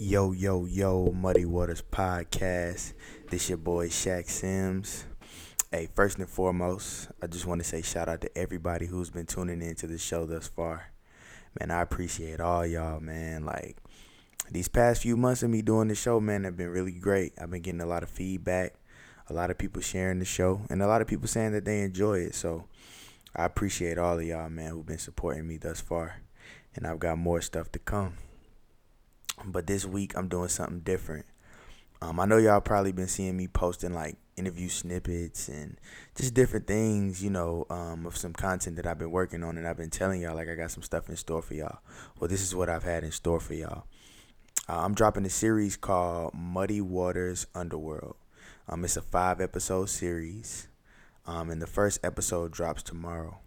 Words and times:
Yo, 0.00 0.30
yo, 0.30 0.64
yo, 0.64 1.10
Muddy 1.10 1.44
Waters 1.44 1.82
Podcast. 1.82 2.92
This 3.30 3.48
your 3.48 3.58
boy 3.58 3.88
Shaq 3.88 4.30
Sims. 4.30 5.04
Hey, 5.72 5.88
first 5.92 6.18
and 6.18 6.28
foremost, 6.28 7.08
I 7.20 7.26
just 7.26 7.46
want 7.46 7.60
to 7.62 7.66
say 7.66 7.82
shout 7.82 8.08
out 8.08 8.20
to 8.20 8.38
everybody 8.38 8.86
who's 8.86 9.10
been 9.10 9.26
tuning 9.26 9.60
into 9.60 9.88
the 9.88 9.98
show 9.98 10.24
thus 10.24 10.46
far. 10.46 10.92
Man, 11.58 11.72
I 11.72 11.82
appreciate 11.82 12.38
all 12.38 12.64
y'all, 12.64 13.00
man. 13.00 13.44
Like 13.44 13.78
these 14.48 14.68
past 14.68 15.02
few 15.02 15.16
months 15.16 15.42
of 15.42 15.50
me 15.50 15.62
doing 15.62 15.88
the 15.88 15.96
show, 15.96 16.20
man, 16.20 16.44
have 16.44 16.56
been 16.56 16.70
really 16.70 16.92
great. 16.92 17.32
I've 17.36 17.50
been 17.50 17.62
getting 17.62 17.80
a 17.80 17.86
lot 17.86 18.04
of 18.04 18.08
feedback, 18.08 18.74
a 19.28 19.34
lot 19.34 19.50
of 19.50 19.58
people 19.58 19.82
sharing 19.82 20.20
the 20.20 20.24
show, 20.24 20.60
and 20.70 20.80
a 20.80 20.86
lot 20.86 21.00
of 21.02 21.08
people 21.08 21.26
saying 21.26 21.50
that 21.54 21.64
they 21.64 21.80
enjoy 21.80 22.20
it. 22.20 22.36
So 22.36 22.66
I 23.34 23.46
appreciate 23.46 23.98
all 23.98 24.16
of 24.16 24.24
y'all, 24.24 24.48
man, 24.48 24.70
who've 24.70 24.86
been 24.86 24.98
supporting 24.98 25.48
me 25.48 25.56
thus 25.56 25.80
far. 25.80 26.20
And 26.76 26.86
I've 26.86 27.00
got 27.00 27.18
more 27.18 27.40
stuff 27.40 27.72
to 27.72 27.80
come. 27.80 28.14
But 29.44 29.66
this 29.66 29.84
week 29.84 30.16
I'm 30.16 30.28
doing 30.28 30.48
something 30.48 30.80
different. 30.80 31.26
Um, 32.00 32.20
I 32.20 32.26
know 32.26 32.36
y'all 32.36 32.60
probably 32.60 32.92
been 32.92 33.08
seeing 33.08 33.36
me 33.36 33.48
posting 33.48 33.92
like 33.92 34.16
interview 34.36 34.68
snippets 34.68 35.48
and 35.48 35.78
just 36.14 36.32
different 36.32 36.66
things, 36.66 37.22
you 37.22 37.30
know, 37.30 37.66
um, 37.70 38.06
of 38.06 38.16
some 38.16 38.32
content 38.32 38.76
that 38.76 38.86
I've 38.86 38.98
been 38.98 39.10
working 39.10 39.42
on, 39.42 39.58
and 39.58 39.66
I've 39.66 39.76
been 39.76 39.90
telling 39.90 40.22
y'all 40.22 40.36
like 40.36 40.48
I 40.48 40.54
got 40.54 40.70
some 40.70 40.84
stuff 40.84 41.08
in 41.08 41.16
store 41.16 41.42
for 41.42 41.54
y'all. 41.54 41.78
Well, 42.18 42.28
this 42.28 42.42
is 42.42 42.54
what 42.54 42.68
I've 42.68 42.84
had 42.84 43.02
in 43.02 43.10
store 43.10 43.40
for 43.40 43.54
y'all. 43.54 43.84
Uh, 44.68 44.84
I'm 44.84 44.94
dropping 44.94 45.24
a 45.24 45.30
series 45.30 45.76
called 45.76 46.34
Muddy 46.34 46.80
Waters 46.80 47.46
Underworld. 47.54 48.16
Um, 48.68 48.84
it's 48.84 48.96
a 48.96 49.02
five 49.02 49.40
episode 49.40 49.86
series, 49.86 50.68
um, 51.26 51.50
and 51.50 51.60
the 51.60 51.66
first 51.66 51.98
episode 52.04 52.52
drops 52.52 52.82
tomorrow. 52.82 53.38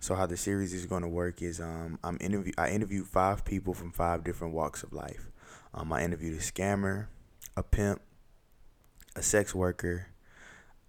So 0.00 0.14
how 0.14 0.26
the 0.26 0.36
series 0.36 0.74
is 0.74 0.84
going 0.84 1.02
to 1.02 1.08
work 1.08 1.40
is 1.40 1.60
um, 1.60 1.98
I'm 2.04 2.18
interview 2.20 2.52
I 2.58 2.70
interviewed 2.70 3.06
five 3.06 3.44
people 3.44 3.72
from 3.72 3.92
five 3.92 4.22
different 4.22 4.54
walks 4.54 4.82
of 4.82 4.92
life. 4.92 5.30
Um, 5.76 5.92
I 5.92 6.02
interviewed 6.02 6.38
a 6.38 6.42
scammer, 6.42 7.08
a 7.56 7.62
pimp, 7.62 8.00
a 9.14 9.22
sex 9.22 9.54
worker, 9.54 10.08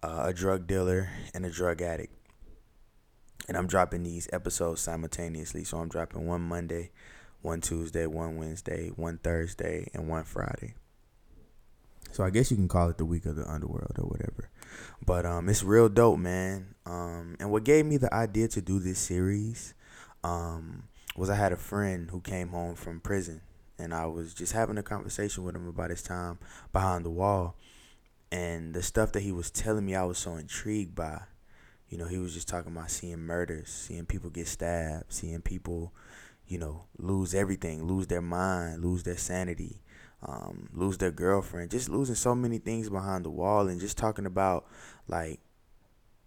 uh, 0.02 0.24
a 0.28 0.34
drug 0.34 0.66
dealer, 0.66 1.10
and 1.34 1.46
a 1.46 1.50
drug 1.50 1.82
addict. 1.82 2.14
And 3.48 3.58
I'm 3.58 3.68
dropping 3.68 4.04
these 4.04 4.30
episodes 4.32 4.82
simultaneously. 4.82 5.66
So 5.66 5.78
I'm 5.78 5.90
dropping 5.90 6.26
one 6.26 6.42
Monday, 6.42 6.92
one 7.42 7.62
Tuesday, 7.62 8.06
one 8.06 8.38
Wednesday, 8.38 8.90
one 8.96 9.18
Thursday, 9.18 9.90
and 9.94 10.08
one 10.08 10.24
Friday. 10.24 10.74
So 12.12 12.24
I 12.24 12.30
guess 12.30 12.50
you 12.50 12.58
can 12.58 12.68
call 12.68 12.90
it 12.90 12.98
the 12.98 13.06
week 13.06 13.26
of 13.26 13.36
the 13.36 13.50
underworld 13.50 13.96
or 13.98 14.06
whatever. 14.06 14.50
But 15.06 15.26
um, 15.26 15.50
it's 15.50 15.64
real 15.64 15.90
dope, 15.90 16.20
man. 16.20 16.76
Um, 16.86 17.36
and 17.40 17.52
what 17.52 17.64
gave 17.64 17.86
me 17.86 17.98
the 17.98 18.14
idea 18.14 18.48
to 18.50 18.62
do 18.62 18.80
this 18.80 19.00
series 19.00 19.74
um, 20.24 20.84
was 21.16 21.30
I 21.30 21.36
had 21.36 21.52
a 21.52 21.58
friend 21.58 22.10
who 22.10 22.22
came 22.22 22.50
home 22.50 22.76
from 22.76 23.02
prison, 23.02 23.42
and 23.80 23.94
I 23.94 24.06
was 24.06 24.34
just 24.34 24.54
having 24.54 24.78
a 24.78 24.84
conversation 24.84 25.44
with 25.44 25.56
him 25.56 25.68
about 25.68 25.90
his 25.90 26.02
time 26.02 26.40
behind 26.74 27.06
the 27.06 27.10
wall, 27.10 27.56
and 28.32 28.74
the 28.74 28.84
stuff 28.84 29.12
that 29.14 29.24
he 29.24 29.32
was 29.32 29.52
telling 29.52 29.86
me, 29.86 29.96
I 29.96 30.04
was 30.04 30.18
so 30.18 30.36
intrigued 30.36 30.96
by. 30.96 31.22
You 31.90 31.98
know, 31.98 32.08
he 32.08 32.18
was 32.18 32.34
just 32.34 32.50
talking 32.50 32.74
about 32.74 32.92
seeing 32.92 33.20
murders, 33.20 33.70
seeing 33.70 34.06
people 34.06 34.30
get 34.30 34.48
stabbed, 34.48 35.06
seeing 35.08 35.42
people, 35.42 35.94
you 36.46 36.58
know, 36.58 36.84
lose 36.98 37.34
everything, 37.34 37.86
lose 37.86 38.08
their 38.08 38.22
mind, 38.22 38.84
lose 38.84 39.04
their 39.04 39.18
sanity 39.18 39.82
um, 40.24 40.70
lose 40.74 40.98
their 40.98 41.12
girlfriend, 41.12 41.72
just 41.72 41.90
losing 41.90 42.16
so 42.16 42.34
many 42.34 42.58
things 42.58 42.90
behind 42.90 43.26
the 43.26 43.30
wall, 43.30 43.68
and 43.68 43.80
just 43.80 43.98
talking 43.98 44.26
about 44.26 44.66
like 45.08 45.40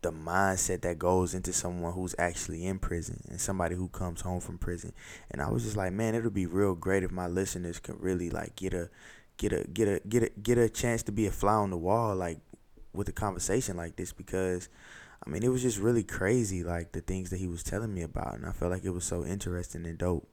the 0.02 0.12
mindset 0.12 0.80
that 0.82 0.98
goes 0.98 1.34
into 1.34 1.52
someone 1.52 1.92
who's 1.92 2.14
actually 2.18 2.66
in 2.66 2.78
prison 2.78 3.22
and 3.28 3.40
somebody 3.40 3.74
who 3.74 3.88
comes 3.88 4.22
home 4.22 4.40
from 4.40 4.58
prison. 4.58 4.92
And 5.30 5.42
I 5.42 5.50
was 5.50 5.64
just 5.64 5.76
like, 5.76 5.92
man, 5.92 6.14
it'll 6.14 6.30
be 6.30 6.46
real 6.46 6.74
great 6.74 7.02
if 7.02 7.10
my 7.10 7.26
listeners 7.26 7.78
could 7.78 8.00
really 8.02 8.30
like 8.30 8.56
get 8.56 8.72
a 8.72 8.88
get 9.36 9.52
a 9.52 9.64
get 9.72 9.88
a 9.88 10.00
get 10.08 10.22
a 10.22 10.30
get 10.40 10.58
a 10.58 10.68
chance 10.68 11.02
to 11.04 11.12
be 11.12 11.26
a 11.26 11.30
fly 11.30 11.54
on 11.54 11.70
the 11.70 11.76
wall 11.76 12.14
like 12.16 12.38
with 12.92 13.08
a 13.08 13.12
conversation 13.12 13.76
like 13.76 13.96
this. 13.96 14.12
Because 14.12 14.68
I 15.26 15.28
mean 15.28 15.42
it 15.42 15.48
was 15.48 15.62
just 15.62 15.78
really 15.78 16.02
crazy 16.02 16.64
like 16.64 16.92
the 16.92 17.02
things 17.02 17.30
that 17.30 17.38
he 17.38 17.46
was 17.46 17.62
telling 17.62 17.92
me 17.92 18.02
about. 18.02 18.34
And 18.34 18.46
I 18.46 18.52
felt 18.52 18.72
like 18.72 18.84
it 18.84 18.90
was 18.90 19.04
so 19.04 19.24
interesting 19.24 19.84
and 19.84 19.98
dope 19.98 20.26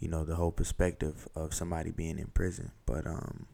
you 0.00 0.08
know 0.08 0.24
the 0.24 0.34
whole 0.34 0.50
perspective 0.50 1.28
of 1.36 1.54
somebody 1.54 1.92
being 1.92 2.18
in 2.18 2.26
prison. 2.26 2.72
But 2.86 3.06
um 3.06 3.46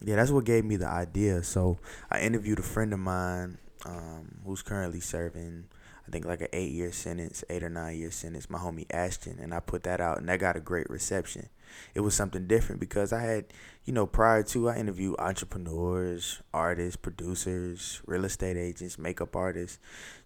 yeah 0.00 0.16
that's 0.16 0.30
what 0.30 0.46
gave 0.46 0.64
me 0.64 0.76
the 0.76 0.88
idea. 0.88 1.42
So 1.42 1.78
i 2.10 2.20
interviewed 2.20 2.58
a 2.60 2.62
friend 2.62 2.94
of 2.94 2.98
mine 2.98 3.58
um, 3.86 4.36
who's 4.44 4.62
currently 4.62 5.00
serving 5.00 5.64
i 6.06 6.10
think 6.10 6.24
like 6.24 6.40
an 6.40 6.48
eight 6.52 6.72
year 6.72 6.92
sentence 6.92 7.44
eight 7.50 7.62
or 7.62 7.68
nine 7.68 7.96
year 7.96 8.10
sentence 8.10 8.50
my 8.50 8.58
homie 8.58 8.86
ashton 8.90 9.38
and 9.40 9.54
i 9.54 9.60
put 9.60 9.82
that 9.82 10.00
out 10.00 10.18
and 10.18 10.28
that 10.28 10.38
got 10.38 10.56
a 10.56 10.60
great 10.60 10.88
reception 10.90 11.48
it 11.94 12.00
was 12.00 12.14
something 12.14 12.46
different 12.46 12.80
because 12.80 13.12
i 13.12 13.20
had 13.20 13.46
you 13.84 13.92
know 13.92 14.06
prior 14.06 14.42
to 14.42 14.68
i 14.68 14.76
interviewed 14.76 15.16
entrepreneurs 15.18 16.40
artists 16.52 16.96
producers 16.96 18.02
real 18.06 18.24
estate 18.24 18.56
agents 18.56 18.98
makeup 18.98 19.34
artists 19.34 19.78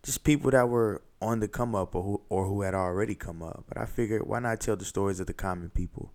just 0.02 0.24
people 0.24 0.50
that 0.50 0.68
were 0.68 1.02
on 1.20 1.40
the 1.40 1.48
come 1.48 1.74
up 1.74 1.94
or 1.94 2.02
who, 2.02 2.22
or 2.28 2.46
who 2.46 2.62
had 2.62 2.74
already 2.74 3.14
come 3.14 3.42
up. 3.42 3.64
But 3.68 3.78
I 3.78 3.86
figured, 3.86 4.26
why 4.26 4.38
not 4.40 4.60
tell 4.60 4.76
the 4.76 4.84
stories 4.84 5.20
of 5.20 5.26
the 5.26 5.32
common 5.32 5.70
people 5.70 6.12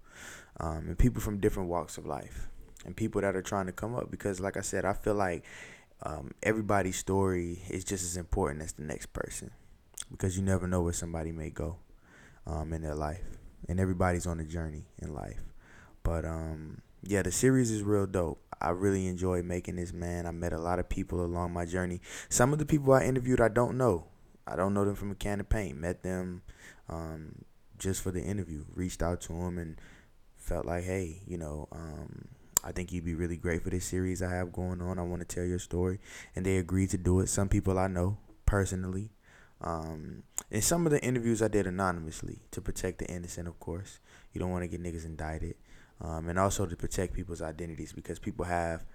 um, 0.59 0.87
and 0.87 0.97
people 0.97 1.21
from 1.21 1.39
different 1.39 1.69
walks 1.69 1.97
of 1.97 2.05
life 2.05 2.47
and 2.85 2.95
people 2.95 3.21
that 3.21 3.35
are 3.35 3.41
trying 3.41 3.65
to 3.65 3.71
come 3.71 3.95
up? 3.95 4.11
Because, 4.11 4.39
like 4.39 4.57
I 4.57 4.61
said, 4.61 4.85
I 4.85 4.93
feel 4.93 5.15
like 5.15 5.43
um, 6.03 6.31
everybody's 6.41 6.97
story 6.97 7.61
is 7.69 7.83
just 7.83 8.03
as 8.03 8.17
important 8.17 8.63
as 8.63 8.73
the 8.73 8.83
next 8.83 9.13
person 9.13 9.51
because 10.11 10.35
you 10.35 10.43
never 10.43 10.67
know 10.67 10.81
where 10.81 10.93
somebody 10.93 11.31
may 11.31 11.49
go 11.49 11.77
um, 12.45 12.73
in 12.73 12.81
their 12.81 12.95
life. 12.95 13.23
And 13.69 13.79
everybody's 13.79 14.25
on 14.25 14.39
a 14.39 14.43
journey 14.43 14.85
in 14.99 15.13
life. 15.13 15.43
But 16.03 16.25
um, 16.25 16.81
yeah, 17.03 17.21
the 17.21 17.31
series 17.31 17.71
is 17.71 17.83
real 17.83 18.07
dope. 18.07 18.41
I 18.59 18.69
really 18.69 19.07
enjoy 19.07 19.43
making 19.43 19.75
this, 19.75 19.93
man. 19.93 20.25
I 20.25 20.31
met 20.31 20.53
a 20.53 20.59
lot 20.59 20.79
of 20.79 20.89
people 20.89 21.23
along 21.23 21.53
my 21.53 21.65
journey. 21.65 22.01
Some 22.29 22.53
of 22.53 22.59
the 22.59 22.65
people 22.65 22.93
I 22.93 23.03
interviewed, 23.03 23.41
I 23.41 23.47
don't 23.47 23.77
know. 23.77 24.05
I 24.47 24.55
don't 24.55 24.73
know 24.73 24.85
them 24.85 24.95
from 24.95 25.11
a 25.11 25.15
can 25.15 25.39
of 25.39 25.49
paint. 25.49 25.77
Met 25.77 26.03
them 26.03 26.41
um, 26.89 27.45
just 27.77 28.01
for 28.01 28.11
the 28.11 28.21
interview. 28.21 28.65
Reached 28.73 29.01
out 29.01 29.21
to 29.21 29.33
them 29.33 29.57
and 29.57 29.79
felt 30.37 30.65
like, 30.65 30.83
hey, 30.83 31.21
you 31.25 31.37
know, 31.37 31.67
um, 31.71 32.27
I 32.63 32.71
think 32.71 32.91
you'd 32.91 33.05
be 33.05 33.15
really 33.15 33.37
great 33.37 33.63
for 33.63 33.69
this 33.69 33.85
series 33.85 34.21
I 34.21 34.29
have 34.29 34.53
going 34.53 34.81
on. 34.81 34.99
I 34.99 35.03
want 35.03 35.27
to 35.27 35.35
tell 35.35 35.45
your 35.45 35.59
story, 35.59 35.99
and 36.35 36.45
they 36.45 36.57
agreed 36.57 36.91
to 36.91 36.97
do 36.97 37.19
it. 37.19 37.27
Some 37.27 37.49
people 37.49 37.79
I 37.79 37.87
know 37.87 38.17
personally. 38.45 39.11
Um, 39.61 40.23
and 40.49 40.63
some 40.63 40.85
of 40.85 40.91
the 40.91 41.03
interviews 41.03 41.41
I 41.41 41.47
did 41.47 41.67
anonymously 41.67 42.39
to 42.51 42.61
protect 42.61 42.99
the 42.99 43.07
innocent, 43.07 43.47
of 43.47 43.59
course. 43.59 43.99
You 44.33 44.39
don't 44.39 44.51
want 44.51 44.63
to 44.63 44.67
get 44.67 44.81
niggas 44.81 45.05
indicted. 45.05 45.55
Um, 46.01 46.29
and 46.29 46.39
also 46.39 46.65
to 46.65 46.75
protect 46.75 47.13
people's 47.13 47.41
identities 47.41 47.93
because 47.93 48.17
people 48.17 48.45
have 48.45 48.85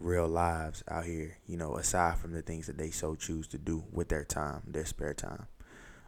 real 0.00 0.26
lives 0.26 0.82
out 0.88 1.04
here, 1.04 1.38
you 1.46 1.56
know, 1.56 1.76
aside 1.76 2.18
from 2.18 2.32
the 2.32 2.42
things 2.42 2.66
that 2.66 2.78
they 2.78 2.90
so 2.90 3.14
choose 3.14 3.46
to 3.48 3.58
do 3.58 3.84
with 3.92 4.08
their 4.08 4.24
time, 4.24 4.62
their 4.66 4.84
spare 4.84 5.14
time 5.14 5.46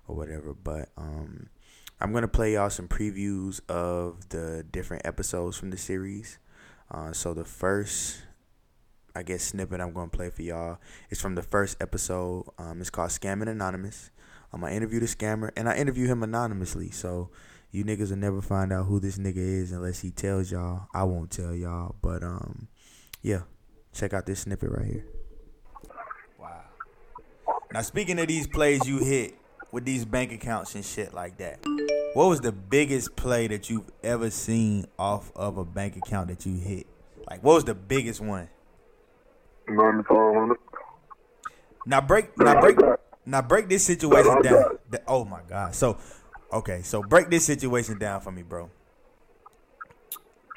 or 0.08 0.16
whatever. 0.16 0.54
But 0.54 0.88
um 0.96 1.48
I'm 2.00 2.12
gonna 2.12 2.28
play 2.28 2.54
y'all 2.54 2.70
some 2.70 2.88
previews 2.88 3.60
of 3.68 4.28
the 4.30 4.64
different 4.70 5.06
episodes 5.06 5.56
from 5.56 5.70
the 5.70 5.78
series. 5.78 6.38
Uh, 6.90 7.12
so 7.12 7.34
the 7.34 7.44
first 7.44 8.22
I 9.14 9.22
guess 9.22 9.42
snippet 9.42 9.80
I'm 9.80 9.92
gonna 9.92 10.08
play 10.08 10.30
for 10.30 10.42
y'all 10.42 10.78
is 11.10 11.20
from 11.20 11.34
the 11.34 11.42
first 11.42 11.76
episode. 11.80 12.44
Um, 12.58 12.80
it's 12.80 12.90
called 12.90 13.10
Scamming 13.10 13.48
Anonymous. 13.48 14.10
Um, 14.52 14.62
I 14.62 14.72
interviewed 14.72 15.02
a 15.02 15.06
scammer 15.06 15.50
and 15.56 15.68
I 15.68 15.76
interview 15.76 16.06
him 16.06 16.22
anonymously. 16.22 16.90
So 16.90 17.30
you 17.70 17.84
niggas 17.84 18.10
will 18.10 18.18
never 18.18 18.42
find 18.42 18.72
out 18.72 18.86
who 18.86 19.00
this 19.00 19.18
nigga 19.18 19.38
is 19.38 19.72
unless 19.72 20.00
he 20.00 20.10
tells 20.10 20.50
y'all. 20.50 20.86
I 20.94 21.04
won't 21.04 21.30
tell 21.30 21.54
y'all. 21.54 21.96
But 22.02 22.22
um 22.22 22.68
yeah, 23.22 23.42
Check 23.96 24.12
out 24.12 24.26
this 24.26 24.40
snippet 24.40 24.70
right 24.70 24.84
here. 24.84 25.06
Wow. 26.38 26.64
Now 27.72 27.80
speaking 27.80 28.18
of 28.18 28.28
these 28.28 28.46
plays 28.46 28.86
you 28.86 28.98
hit 28.98 29.34
with 29.72 29.86
these 29.86 30.04
bank 30.04 30.32
accounts 30.32 30.74
and 30.74 30.84
shit 30.84 31.14
like 31.14 31.38
that, 31.38 31.64
what 32.16 32.30
was 32.30 32.40
the 32.40 32.50
biggest 32.50 33.14
play 33.14 33.46
that 33.46 33.68
you've 33.68 33.92
ever 34.02 34.30
seen 34.30 34.86
off 34.98 35.30
of 35.36 35.58
a 35.58 35.66
bank 35.66 35.98
account 35.98 36.28
that 36.28 36.46
you 36.46 36.54
hit? 36.56 36.86
Like 37.28 37.44
what 37.44 37.56
was 37.56 37.64
the 37.64 37.74
biggest 37.74 38.22
one? 38.22 38.48
Ninety 39.68 40.02
five 40.08 40.34
hundred. 40.34 40.56
Now 41.84 42.00
break 42.00 42.30
now 42.38 42.58
break 42.58 42.78
now 43.26 43.42
break 43.42 43.68
this 43.68 43.84
situation 43.84 44.40
down. 44.40 44.78
Oh 45.06 45.26
my 45.26 45.40
god. 45.46 45.74
So 45.74 45.98
okay, 46.50 46.80
so 46.80 47.02
break 47.02 47.28
this 47.28 47.44
situation 47.44 47.98
down 47.98 48.22
for 48.22 48.32
me, 48.32 48.40
bro. 48.40 48.70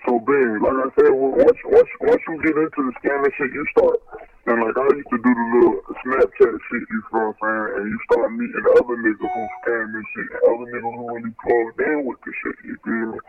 So 0.08 0.18
big, 0.18 0.62
like 0.62 0.72
I 0.72 0.88
said, 0.96 1.12
once 1.12 1.58
once 1.66 1.90
once 2.00 2.22
you 2.26 2.42
get 2.42 2.56
into 2.56 2.70
the 2.78 2.94
scamming 3.04 3.34
shit, 3.38 3.52
you 3.52 3.66
start. 3.72 4.00
And 4.50 4.66
like 4.66 4.74
I 4.74 4.86
used 4.98 5.14
to 5.14 5.22
do 5.22 5.30
the 5.30 5.46
little 5.54 5.78
Snapchat 6.02 6.58
shit, 6.58 6.86
you 6.90 7.02
know 7.14 7.22
what 7.22 7.38
I'm 7.38 7.70
saying? 7.70 7.70
And 7.78 7.86
you 7.86 7.98
start 8.10 8.34
meeting 8.34 8.66
other 8.82 8.98
niggas 8.98 9.30
who 9.30 9.42
scam 9.62 9.86
this 9.94 10.08
shit, 10.10 10.26
and 10.26 10.42
other 10.50 10.68
niggas 10.74 10.90
who 10.90 11.04
really 11.06 11.34
plugged 11.46 11.78
in 11.86 11.98
with 12.10 12.18
the 12.26 12.34
shit. 12.42 12.58
You 12.66 12.76
feel 12.82 13.14
me? 13.14 13.20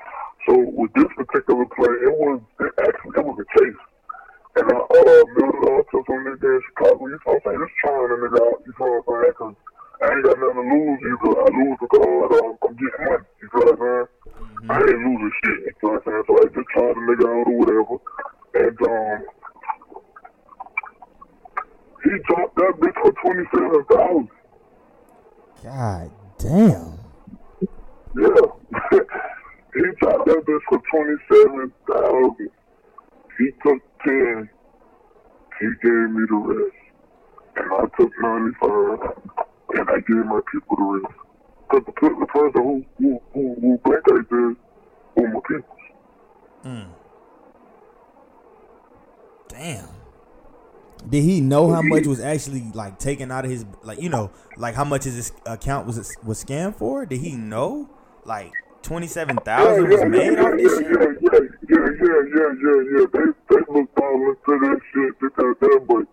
So 0.49 0.53
with 0.57 0.93
this 0.97 1.13
particular 1.21 1.69
play, 1.77 1.93
it 2.09 2.15
was 2.17 2.41
it 2.65 2.73
actually 2.81 3.21
it 3.21 3.25
was 3.29 3.37
a 3.37 3.49
chase. 3.53 3.83
And 4.65 4.67
I 4.73 4.81
uh, 4.81 5.23
built 5.37 5.61
up 5.61 5.85
to 5.93 5.99
some 6.09 6.25
nigga 6.25 6.41
in 6.41 6.63
Chicago, 6.73 7.05
you 7.05 7.21
know 7.21 7.37
what 7.37 7.37
I'm 7.37 7.53
saying? 7.53 7.61
Just 7.69 7.77
trying 7.85 8.01
a 8.01 8.17
nigga 8.17 8.41
out, 8.41 8.59
you 8.65 8.73
know 8.81 8.89
what 8.89 9.05
I'm 9.05 9.21
saying? 9.21 9.37
Cause 9.37 9.57
I 10.01 10.05
ain't 10.17 10.25
got 10.25 10.41
nothing 10.41 10.57
to 10.57 10.67
lose 10.73 11.01
either. 11.05 11.33
I 11.37 11.47
lose 11.53 11.79
because 11.85 12.33
um, 12.33 12.53
I'm 12.65 12.75
getting 12.81 13.05
money. 13.05 13.29
You 13.45 13.47
feel 13.53 13.61
what 13.61 13.77
I'm 13.77 13.81
saying? 13.85 14.09
Mm-hmm. 14.41 14.73
I 14.73 14.77
ain't 14.89 15.03
losing 15.05 15.35
shit. 15.45 15.59
You 15.69 15.75
feel 15.85 15.91
what 15.93 16.01
I'm 16.01 16.05
saying? 16.09 16.25
So 16.25 16.33
I 16.41 16.45
just 16.49 16.69
tried 16.73 16.95
the 16.97 17.03
nigga 17.05 17.27
out 17.29 17.45
or 17.45 17.57
whatever. 17.61 17.97
And 18.57 18.79
um, 18.89 19.21
he 22.03 22.11
dropped 22.29 22.57
that 22.57 22.75
bitch 22.79 22.95
for 23.03 23.13
twenty 23.23 23.45
seven 23.55 23.85
thousand. 23.91 24.29
God 25.63 26.11
damn. 26.39 26.99
Yeah. 28.17 28.47
he 29.75 29.83
dropped 30.01 30.27
that 30.27 30.45
bitch 30.47 30.61
for 30.69 30.81
twenty 30.91 31.17
seven 31.31 31.73
thousand. 31.87 32.51
He 33.39 33.51
took 33.63 33.83
ten. 34.05 34.49
He 35.61 35.67
gave 35.83 36.11
me 36.11 36.25
the 36.29 36.37
rest. 36.37 36.77
And 37.57 37.73
I 37.73 37.85
took 37.99 38.13
ninety 38.21 38.57
five 38.61 39.31
and 39.75 39.91
I 39.91 40.01
gave 40.01 40.27
my 40.27 40.41
people 40.51 40.77
the 40.77 41.01
rest. 41.01 41.15
Because 41.69 41.87
the, 41.87 42.09
the 42.21 42.27
person 42.27 42.63
who 42.63 42.85
who 42.99 43.21
who, 43.35 43.55
who 43.61 43.79
blanked 43.85 44.31
there 44.31 44.57
were 45.17 45.29
my 45.29 45.41
people. 45.47 45.77
Mm. 46.65 46.87
Did 51.11 51.25
he 51.25 51.41
know 51.41 51.73
how 51.73 51.83
much 51.83 52.07
was 52.07 52.21
actually 52.21 52.71
like 52.73 52.99
taken 52.99 53.31
out 53.33 53.45
of 53.45 53.51
his 53.51 53.67
like 53.83 54.01
you 54.01 54.09
know 54.09 54.31
like 54.57 54.75
how 54.75 54.85
much 54.85 55.05
his 55.05 55.33
account 55.45 55.87
was 55.87 56.17
was 56.25 56.45
scammed 56.45 56.77
for? 56.77 57.05
Did 57.05 57.21
he 57.21 57.33
know 57.33 57.91
like 58.25 58.53
twenty 58.83 59.09
seven 59.09 59.37
thousand 59.39 59.89
was 59.89 60.05
made 60.05 60.39
off 60.39 60.57
this 60.57 60.81
yeah, 60.81 60.89
shit? 60.89 61.19
Yeah, 61.21 61.31
yeah, 61.31 61.47
yeah, 61.69 61.89
yeah, 62.01 62.21
yeah, 62.35 62.51
yeah, 62.63 62.81
yeah. 62.95 63.07
They 63.13 63.27
they 63.51 63.63
looked 63.69 63.99
all 63.99 64.31
into 64.31 64.53
that 64.67 64.81
shit 64.95 65.21
because 65.21 65.55
that, 65.61 65.81
but 65.89 66.07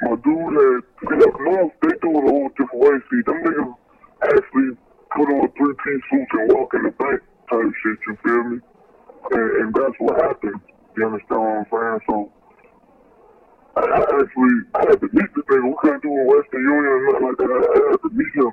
my 0.00 0.16
dude 0.24 0.56
had 0.56 0.82
see 1.08 1.28
up 1.28 1.40
north 1.40 1.72
they 1.82 1.94
do 2.00 2.10
it 2.10 2.24
a 2.24 2.30
whole 2.32 2.48
different 2.56 2.80
way. 2.80 2.96
See, 3.10 3.22
them 3.26 3.38
niggas 3.44 3.74
actually 4.24 4.76
put 5.14 5.28
on 5.28 5.52
three 5.56 5.74
piece 5.84 6.04
suits 6.10 6.32
and 6.32 6.52
walk 6.52 6.72
in 6.74 6.82
the 6.84 6.90
bank 6.96 7.20
type 7.50 7.72
shit. 7.84 7.98
You 8.08 8.16
feel 8.24 8.44
me? 8.44 8.60
And, 9.30 9.50
and 9.60 9.74
that's 9.74 9.96
what 9.98 10.20
happened. 10.20 10.60
You 10.96 11.06
understand 11.06 11.40
what 11.40 11.56
I'm 11.56 11.66
saying? 11.70 12.00
So 12.08 12.32
I, 13.76 13.80
I 13.80 14.00
actually 14.00 14.54
had 14.74 15.00
to 15.00 15.08
meet 15.12 15.34
the 15.34 15.42
nigga. 15.42 15.68
We 15.68 15.74
couldn't 15.80 16.02
do 16.02 16.10
a 16.10 16.24
Western 16.24 16.62
Union 16.62 16.92
or 16.92 17.12
nothing 17.12 17.26
like 17.26 17.36
that. 17.38 17.50
I, 17.50 17.58
I 17.58 17.90
had 17.90 18.02
to 18.02 18.10
meet 18.12 18.34
him. 18.34 18.52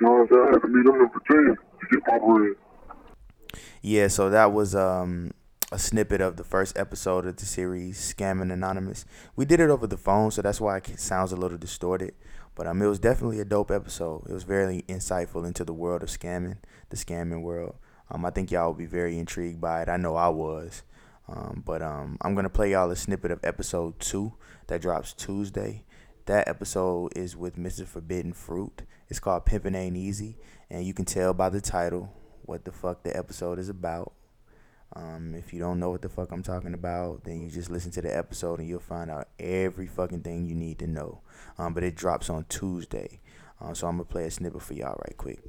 You 0.00 0.06
know 0.06 0.12
what 0.12 0.20
I'm 0.20 0.28
saying? 0.28 0.42
I 0.42 0.52
had 0.52 0.62
to 0.62 0.68
meet 0.68 0.86
him 0.86 1.00
in 1.00 1.10
Virginia 1.14 1.54
to 1.54 1.86
get 1.90 2.02
my 2.06 2.18
bread. 2.18 2.56
Yeah, 3.82 4.08
so 4.08 4.30
that 4.30 4.52
was 4.52 4.74
um 4.74 5.32
a 5.72 5.78
snippet 5.78 6.20
of 6.20 6.36
the 6.36 6.44
first 6.44 6.78
episode 6.78 7.26
of 7.26 7.36
the 7.36 7.46
series 7.46 7.98
Scamming 7.98 8.52
Anonymous. 8.52 9.04
We 9.34 9.44
did 9.44 9.60
it 9.60 9.70
over 9.70 9.86
the 9.86 9.96
phone, 9.96 10.30
so 10.30 10.42
that's 10.42 10.60
why 10.60 10.76
it 10.76 11.00
sounds 11.00 11.32
a 11.32 11.36
little 11.36 11.58
distorted. 11.58 12.14
But 12.54 12.68
um, 12.68 12.80
it 12.80 12.86
was 12.86 13.00
definitely 13.00 13.40
a 13.40 13.44
dope 13.44 13.70
episode. 13.72 14.26
It 14.28 14.32
was 14.32 14.44
very 14.44 14.84
insightful 14.88 15.44
into 15.44 15.64
the 15.64 15.72
world 15.72 16.02
of 16.04 16.08
scamming, 16.08 16.58
the 16.90 16.96
scamming 16.96 17.42
world. 17.42 17.74
Um, 18.10 18.24
I 18.24 18.30
think 18.30 18.50
y'all 18.50 18.68
will 18.68 18.74
be 18.74 18.86
very 18.86 19.18
intrigued 19.18 19.60
by 19.60 19.82
it. 19.82 19.88
I 19.88 19.96
know 19.96 20.14
I 20.14 20.28
was. 20.28 20.84
Um, 21.28 21.62
but 21.64 21.82
um, 21.82 22.18
I'm 22.20 22.34
gonna 22.34 22.50
play 22.50 22.72
y'all 22.72 22.90
a 22.90 22.96
snippet 22.96 23.30
of 23.30 23.40
episode 23.42 23.98
two 23.98 24.34
that 24.66 24.82
drops 24.82 25.12
Tuesday. 25.12 25.84
That 26.26 26.48
episode 26.48 27.16
is 27.16 27.36
with 27.36 27.56
Mr. 27.56 27.86
Forbidden 27.86 28.32
Fruit. 28.32 28.82
It's 29.08 29.20
called 29.20 29.46
Pimpin' 29.46 29.76
Ain't 29.76 29.96
Easy, 29.96 30.36
and 30.70 30.84
you 30.84 30.94
can 30.94 31.04
tell 31.04 31.34
by 31.34 31.48
the 31.48 31.60
title 31.60 32.12
what 32.42 32.64
the 32.64 32.72
fuck 32.72 33.02
the 33.02 33.16
episode 33.16 33.58
is 33.58 33.68
about. 33.68 34.12
Um, 34.96 35.34
if 35.34 35.52
you 35.52 35.58
don't 35.58 35.80
know 35.80 35.90
what 35.90 36.02
the 36.02 36.08
fuck 36.08 36.30
I'm 36.30 36.42
talking 36.42 36.74
about, 36.74 37.24
then 37.24 37.40
you 37.40 37.50
just 37.50 37.70
listen 37.70 37.90
to 37.92 38.02
the 38.02 38.16
episode 38.16 38.60
and 38.60 38.68
you'll 38.68 38.78
find 38.78 39.10
out 39.10 39.28
every 39.40 39.86
fucking 39.86 40.20
thing 40.20 40.46
you 40.46 40.54
need 40.54 40.78
to 40.78 40.86
know. 40.86 41.20
Um, 41.58 41.74
but 41.74 41.82
it 41.82 41.96
drops 41.96 42.30
on 42.30 42.44
Tuesday, 42.48 43.20
uh, 43.60 43.74
so 43.74 43.86
I'm 43.86 43.94
gonna 43.94 44.04
play 44.04 44.24
a 44.24 44.30
snippet 44.30 44.62
for 44.62 44.74
y'all 44.74 45.00
right 45.06 45.16
quick. 45.16 45.40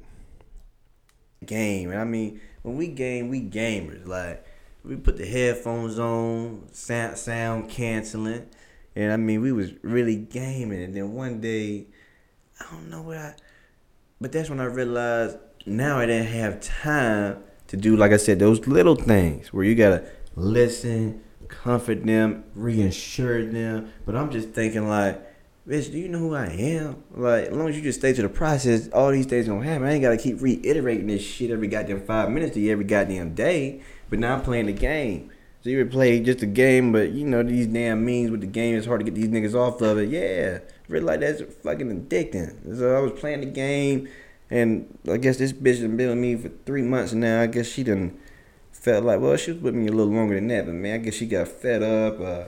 Game, 1.44 1.90
and 1.90 2.00
I 2.00 2.04
mean, 2.04 2.40
when 2.62 2.76
we 2.76 2.88
game, 2.88 3.28
we 3.28 3.42
gamers. 3.42 4.06
Like 4.06 4.44
we 4.86 4.96
put 4.96 5.16
the 5.16 5.26
headphones 5.26 5.98
on, 5.98 6.68
sound, 6.72 7.18
sound 7.18 7.68
canceling, 7.68 8.46
and 8.94 9.12
I 9.12 9.16
mean 9.16 9.40
we 9.40 9.52
was 9.52 9.72
really 9.82 10.16
gaming. 10.16 10.82
And 10.82 10.94
then 10.94 11.12
one 11.12 11.40
day, 11.40 11.86
I 12.60 12.70
don't 12.70 12.88
know 12.88 13.02
what 13.02 13.18
I, 13.18 13.34
but 14.20 14.32
that's 14.32 14.48
when 14.48 14.60
I 14.60 14.64
realized 14.64 15.38
now 15.66 15.98
I 15.98 16.06
didn't 16.06 16.28
have 16.28 16.60
time 16.60 17.42
to 17.66 17.76
do 17.76 17.96
like 17.96 18.12
I 18.12 18.16
said 18.16 18.38
those 18.38 18.66
little 18.68 18.94
things 18.94 19.52
where 19.52 19.64
you 19.64 19.74
gotta 19.74 20.04
listen, 20.36 21.20
comfort 21.48 22.06
them, 22.06 22.44
reassure 22.54 23.44
them. 23.44 23.92
But 24.04 24.16
I'm 24.16 24.30
just 24.30 24.50
thinking 24.50 24.88
like. 24.88 25.24
Bitch, 25.68 25.90
do 25.90 25.98
you 25.98 26.06
know 26.06 26.20
who 26.20 26.32
I 26.36 26.46
am? 26.46 27.02
Like, 27.10 27.46
as 27.46 27.52
long 27.52 27.68
as 27.68 27.74
you 27.74 27.82
just 27.82 27.98
stay 27.98 28.12
to 28.12 28.22
the 28.22 28.28
process, 28.28 28.88
all 28.90 29.10
these 29.10 29.26
things 29.26 29.48
gonna 29.48 29.64
happen. 29.64 29.84
I 29.84 29.94
ain't 29.94 30.02
gotta 30.02 30.16
keep 30.16 30.40
reiterating 30.40 31.08
this 31.08 31.22
shit 31.22 31.50
every 31.50 31.66
goddamn 31.66 32.06
five 32.06 32.30
minutes 32.30 32.54
to 32.54 32.60
you 32.60 32.70
every 32.70 32.84
goddamn 32.84 33.34
day. 33.34 33.82
But 34.08 34.18
now 34.18 34.36
I'm 34.36 34.42
playing 34.42 34.66
the 34.66 34.72
game. 34.72 35.30
So 35.62 35.70
you 35.70 35.78
would 35.78 35.90
play 35.90 36.20
just 36.20 36.42
a 36.42 36.46
game, 36.46 36.92
but 36.92 37.10
you 37.10 37.26
know 37.26 37.42
these 37.42 37.66
damn 37.66 38.04
means 38.04 38.30
with 38.30 38.40
the 38.40 38.46
game. 38.46 38.76
It's 38.76 38.86
hard 38.86 39.00
to 39.00 39.04
get 39.04 39.16
these 39.16 39.28
niggas 39.28 39.54
off 39.54 39.80
of 39.80 39.98
it. 39.98 40.08
Yeah, 40.10 40.60
really 40.86 41.04
like 41.04 41.20
that's 41.20 41.42
fucking 41.62 42.06
addicting. 42.06 42.76
So 42.78 42.96
I 42.96 43.00
was 43.00 43.18
playing 43.18 43.40
the 43.40 43.46
game, 43.46 44.08
and 44.48 44.96
I 45.10 45.16
guess 45.16 45.38
this 45.38 45.52
bitch 45.52 45.80
been 45.80 45.96
been 45.96 46.10
with 46.10 46.18
me 46.18 46.36
for 46.36 46.50
three 46.64 46.82
months 46.82 47.14
now. 47.14 47.42
I 47.42 47.48
guess 47.48 47.66
she 47.66 47.82
done 47.82 48.16
felt 48.70 49.04
like 49.04 49.18
well 49.20 49.36
she 49.36 49.50
was 49.50 49.60
with 49.60 49.74
me 49.74 49.88
a 49.88 49.90
little 49.90 50.12
longer 50.12 50.36
than 50.36 50.46
that, 50.48 50.66
but 50.66 50.74
man, 50.74 51.00
I 51.00 51.02
guess 51.02 51.14
she 51.14 51.26
got 51.26 51.48
fed 51.48 51.82
up. 51.82 52.20
Uh, 52.20 52.44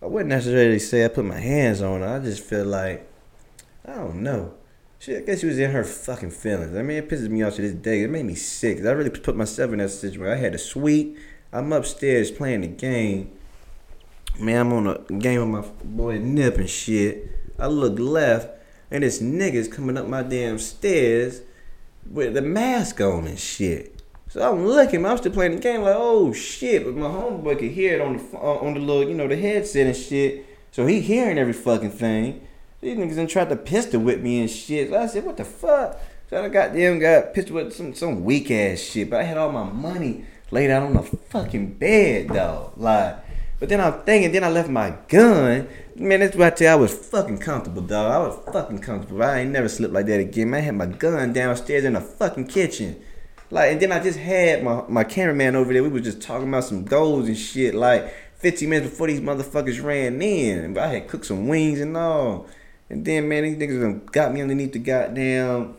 I 0.00 0.06
wouldn't 0.06 0.28
necessarily 0.28 0.78
say 0.78 1.04
I 1.04 1.08
put 1.08 1.24
my 1.24 1.40
hands 1.40 1.82
on 1.82 2.02
her. 2.02 2.06
I 2.06 2.18
just 2.20 2.44
feel 2.44 2.64
like 2.64 3.10
I 3.84 3.94
don't 3.94 4.22
know. 4.22 4.54
She, 4.98 5.16
I 5.16 5.20
guess 5.20 5.40
she 5.40 5.46
was 5.46 5.58
in 5.58 5.70
her 5.70 5.84
fucking 5.84 6.30
feelings. 6.30 6.76
I 6.76 6.82
mean, 6.82 6.96
it 6.96 7.08
pisses 7.08 7.28
me 7.28 7.42
off 7.42 7.56
to 7.56 7.62
this 7.62 7.72
day. 7.72 8.02
It 8.02 8.10
made 8.10 8.24
me 8.24 8.34
sick. 8.34 8.78
I 8.78 8.90
really 8.90 9.10
put 9.10 9.36
myself 9.36 9.72
in 9.72 9.78
that 9.78 9.90
situation. 9.90 10.32
I 10.32 10.36
had 10.36 10.54
a 10.54 10.58
suite. 10.58 11.16
I'm 11.52 11.72
upstairs 11.72 12.30
playing 12.30 12.62
the 12.62 12.68
game. 12.68 13.30
Man, 14.38 14.66
I'm 14.66 14.72
on 14.72 14.86
a 14.86 15.12
game 15.18 15.52
with 15.52 15.64
my 15.64 15.68
boy 15.84 16.18
Nip 16.18 16.58
and 16.58 16.68
shit. 16.68 17.30
I 17.58 17.68
look 17.68 17.98
left, 17.98 18.50
and 18.90 19.02
this 19.02 19.22
nigga's 19.22 19.68
coming 19.68 19.96
up 19.96 20.06
my 20.06 20.22
damn 20.22 20.58
stairs 20.58 21.40
with 22.10 22.34
the 22.34 22.42
mask 22.42 23.00
on 23.00 23.26
and 23.26 23.38
shit. 23.38 24.02
So 24.28 24.52
I'm 24.52 24.66
looking, 24.66 25.06
I'm 25.06 25.16
still 25.16 25.32
playing 25.32 25.52
the 25.52 25.60
game 25.60 25.82
like, 25.82 25.94
oh 25.96 26.32
shit, 26.32 26.84
but 26.84 26.94
my 26.94 27.06
homeboy 27.06 27.58
could 27.58 27.70
hear 27.70 27.94
it 27.94 28.00
on 28.00 28.16
the 28.16 28.36
uh, 28.36 28.58
on 28.58 28.74
the 28.74 28.80
little, 28.80 29.08
you 29.08 29.14
know, 29.14 29.28
the 29.28 29.36
headset 29.36 29.86
and 29.86 29.96
shit. 29.96 30.44
So 30.72 30.84
he 30.84 31.00
hearing 31.00 31.38
every 31.38 31.52
fucking 31.52 31.92
thing. 31.92 32.45
These 32.80 32.98
niggas 32.98 33.16
done 33.16 33.26
tried 33.26 33.48
to 33.48 33.56
pistol 33.56 34.00
whip 34.00 34.20
me 34.20 34.40
and 34.40 34.50
shit. 34.50 34.90
So 34.90 34.98
I 34.98 35.06
said, 35.06 35.24
what 35.24 35.36
the 35.36 35.44
fuck? 35.44 35.98
So 36.28 36.44
I 36.44 36.48
got 36.48 36.74
them 36.74 36.98
got 36.98 37.32
pistol 37.32 37.56
with 37.56 37.74
some 37.74 37.94
some 37.94 38.24
weak 38.24 38.50
ass 38.50 38.80
shit. 38.80 39.10
But 39.10 39.20
I 39.20 39.22
had 39.24 39.38
all 39.38 39.50
my 39.52 39.64
money 39.64 40.24
laid 40.50 40.70
out 40.70 40.82
on 40.82 40.94
the 40.94 41.02
fucking 41.02 41.74
bed, 41.74 42.28
though. 42.28 42.72
Like, 42.76 43.16
but 43.58 43.68
then 43.68 43.80
I'm 43.80 44.02
thinking, 44.02 44.32
then 44.32 44.44
I 44.44 44.50
left 44.50 44.68
my 44.68 44.94
gun. 45.08 45.68
Man, 45.94 46.20
that's 46.20 46.36
what 46.36 46.46
I 46.46 46.50
tell 46.50 46.66
you, 46.66 46.72
I 46.72 46.82
was 46.82 46.94
fucking 46.94 47.38
comfortable, 47.38 47.82
dog. 47.82 48.12
I 48.12 48.18
was 48.18 48.38
fucking 48.52 48.80
comfortable. 48.80 49.22
I 49.22 49.40
ain't 49.40 49.50
never 49.50 49.68
slept 49.68 49.94
like 49.94 50.06
that 50.06 50.20
again. 50.20 50.50
Man, 50.50 50.60
I 50.60 50.64
had 50.64 50.74
my 50.74 50.86
gun 50.86 51.32
downstairs 51.32 51.84
in 51.84 51.94
the 51.94 52.00
fucking 52.00 52.48
kitchen. 52.48 53.02
Like, 53.50 53.72
and 53.72 53.80
then 53.80 53.92
I 53.92 54.02
just 54.02 54.18
had 54.18 54.62
my, 54.62 54.82
my 54.88 55.04
cameraman 55.04 55.56
over 55.56 55.72
there. 55.72 55.82
We 55.82 55.88
was 55.88 56.02
just 56.02 56.20
talking 56.20 56.48
about 56.48 56.64
some 56.64 56.84
goals 56.84 57.28
and 57.28 57.36
shit. 57.36 57.74
Like, 57.74 58.12
15 58.38 58.68
minutes 58.68 58.90
before 58.90 59.06
these 59.06 59.20
motherfuckers 59.20 59.82
ran 59.82 60.20
in. 60.20 60.76
I 60.76 60.88
had 60.88 61.08
cooked 61.08 61.26
some 61.26 61.48
wings 61.48 61.80
and 61.80 61.96
all. 61.96 62.46
And 62.88 63.04
then 63.04 63.28
man, 63.28 63.42
these 63.42 63.56
niggas 63.56 64.12
got 64.12 64.32
me 64.32 64.42
underneath 64.42 64.72
the 64.72 64.78
goddamn 64.78 65.74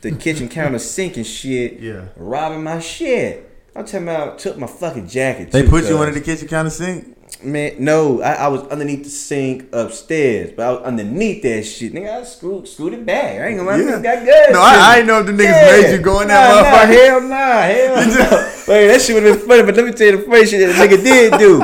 the 0.00 0.12
kitchen 0.12 0.48
counter 0.50 0.78
sink 0.78 1.16
and 1.16 1.26
shit. 1.26 1.80
Yeah. 1.80 2.06
Robbing 2.16 2.62
my 2.62 2.78
shit. 2.80 3.44
I'm 3.74 3.84
talking 3.84 4.04
about 4.04 4.38
took 4.38 4.58
my 4.58 4.66
fucking 4.66 5.08
jacket. 5.08 5.52
They 5.52 5.62
too, 5.62 5.68
put 5.68 5.84
you 5.84 5.98
under 5.98 6.12
the 6.12 6.20
kitchen 6.20 6.48
counter 6.48 6.70
sink? 6.70 7.16
Man, 7.42 7.76
no, 7.78 8.20
I, 8.20 8.32
I 8.34 8.48
was 8.48 8.62
underneath 8.68 9.04
the 9.04 9.10
sink 9.10 9.68
upstairs, 9.72 10.52
but 10.56 10.66
I 10.66 10.72
was 10.72 10.82
underneath 10.82 11.42
that 11.42 11.62
shit. 11.64 11.92
Nigga, 11.92 12.20
I 12.20 12.24
screwed, 12.24 12.66
screwed 12.66 12.94
it 12.94 13.06
back. 13.06 13.40
I 13.40 13.46
ain't 13.48 13.58
gonna 13.58 13.70
lie, 13.70 13.78
yeah. 13.78 14.00
got 14.00 14.24
good. 14.24 14.52
No, 14.52 14.60
I, 14.60 14.74
I 14.76 14.98
ain't 14.98 15.06
know 15.06 15.20
if 15.20 15.26
the 15.26 15.32
niggas 15.32 15.44
yeah. 15.44 15.82
made 15.82 15.92
you 15.92 15.98
go 15.98 16.20
in 16.20 16.28
that 16.28 16.48
nah, 16.48 16.64
motherfucker. 16.64 17.28
Nah, 17.28 17.60
hell 17.62 18.00
nah, 18.00 18.06
hell 18.06 18.30
no. 18.30 18.72
Wait, 18.72 18.86
that 18.88 19.00
shit 19.00 19.14
would 19.14 19.22
have 19.24 19.38
been 19.38 19.48
funny, 19.48 19.62
but 19.62 19.76
let 19.76 19.84
me 19.84 19.92
tell 19.92 20.06
you 20.08 20.16
the 20.16 20.22
funny 20.24 20.46
shit 20.46 20.66
that 20.66 20.88
the 20.88 20.96
nigga 20.96 21.04
did 21.04 21.38
do. 21.38 21.58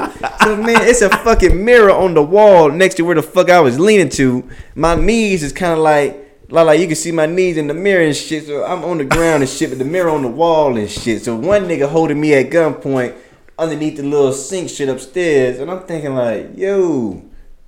So, 0.44 0.56
man, 0.56 0.83
it's 0.83 1.02
a 1.02 1.09
fucking 1.09 1.64
mirror 1.64 1.90
on 1.90 2.14
the 2.14 2.23
wall 2.23 2.71
next 2.71 2.97
to 2.97 3.02
where 3.02 3.16
the 3.16 3.23
fuck 3.23 3.50
I 3.50 3.61
was 3.61 3.80
leaning 3.80 4.11
to. 4.11 4.49
My 4.75 4.94
knees 4.94 5.42
is 5.42 5.52
kind 5.52 5.73
of 5.73 5.80
like, 5.80 6.21
like, 6.50 6.66
like 6.66 6.80
you 6.80 6.87
can 6.87 6.97
see 6.97 7.11
my 7.11 7.26
knees 7.26 7.56
in 7.56 7.66
the 7.66 7.75
mirror 7.75 8.04
and 8.04 8.14
shit. 8.14 8.47
So 8.47 8.64
I'm 8.64 8.85
on 8.85 8.99
the 8.99 9.04
ground 9.04 9.42
and 9.42 9.50
shit, 9.50 9.71
but 9.71 9.78
the 9.78 9.85
mirror 9.85 10.11
on 10.11 10.23
the 10.23 10.28
wall 10.28 10.76
and 10.76 10.88
shit. 10.88 11.25
So 11.25 11.35
one 11.35 11.64
nigga 11.64 11.88
holding 11.88 12.21
me 12.21 12.35
at 12.35 12.50
gunpoint 12.50 13.16
underneath 13.58 13.96
the 13.96 14.02
little 14.02 14.32
sink 14.32 14.68
shit 14.70 14.88
upstairs, 14.88 15.58
and 15.58 15.70
I'm 15.70 15.82
thinking 15.87 16.14
like, 16.14 16.56
yo, 16.56 17.23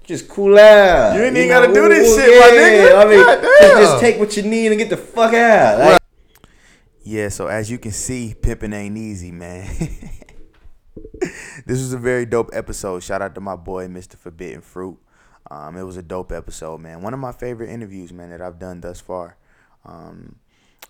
just 0.05 0.29
cool 0.29 0.59
out. 0.59 1.17
You 1.17 1.23
ain't 1.23 1.37
even 1.37 1.49
gotta 1.49 1.73
do 1.73 1.89
this 1.89 2.17
shit, 2.17 2.31
yeah. 2.31 2.41
my 2.41 2.47
nigga. 2.57 3.05
I 3.05 3.05
mean, 3.09 3.51
just, 3.61 3.91
just, 3.91 4.01
take 4.01 4.19
what 4.19 4.37
you 4.37 4.43
need 4.43 4.69
and 4.69 4.79
get 4.79 4.91
the 4.91 4.97
fuck 4.97 5.35
out. 5.35 5.79
Like, 5.79 6.03
yeah, 7.03 7.29
so 7.29 7.47
as 7.47 7.71
you 7.71 7.79
can 7.79 7.93
see, 7.93 8.35
pimping 8.41 8.73
ain't 8.73 8.97
easy, 8.97 9.31
man. 9.31 9.69
this 11.67 11.79
was 11.79 11.93
a 11.93 11.99
very 11.99 12.27
dope 12.27 12.51
episode. 12.53 13.03
Shout 13.03 13.23
out 13.23 13.35
to 13.35 13.41
my 13.41 13.57
boy, 13.57 13.87
Mr. 13.89 14.17
Forbidden 14.17 14.61
Fruit. 14.61 14.99
Um, 15.51 15.77
it 15.77 15.83
was 15.85 15.97
a 15.97 16.03
dope 16.03 16.33
episode, 16.33 16.81
man. 16.81 17.03
One 17.03 17.15
of 17.15 17.21
my 17.21 17.33
favorite 17.33 17.71
interviews, 17.71 18.13
man, 18.13 18.31
that 18.31 18.41
I've 18.41 18.59
done 18.59 18.81
thus 18.81 19.01
far. 19.01 19.37
Um, 19.85 20.37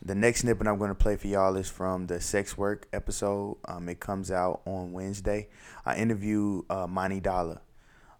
the 0.06 0.14
next 0.14 0.42
snippet 0.42 0.68
I'm 0.68 0.78
going 0.78 0.90
to 0.90 0.94
play 0.94 1.16
for 1.16 1.26
y'all 1.26 1.56
is 1.56 1.68
from 1.68 2.06
the 2.06 2.20
sex 2.20 2.56
work 2.56 2.86
episode. 2.92 3.56
Um, 3.66 3.88
it 3.88 3.98
comes 3.98 4.30
out 4.30 4.60
on 4.64 4.92
Wednesday. 4.92 5.48
I 5.84 5.96
interview 5.96 6.62
uh, 6.70 6.86
Mani 6.86 7.18
Dollar. 7.18 7.60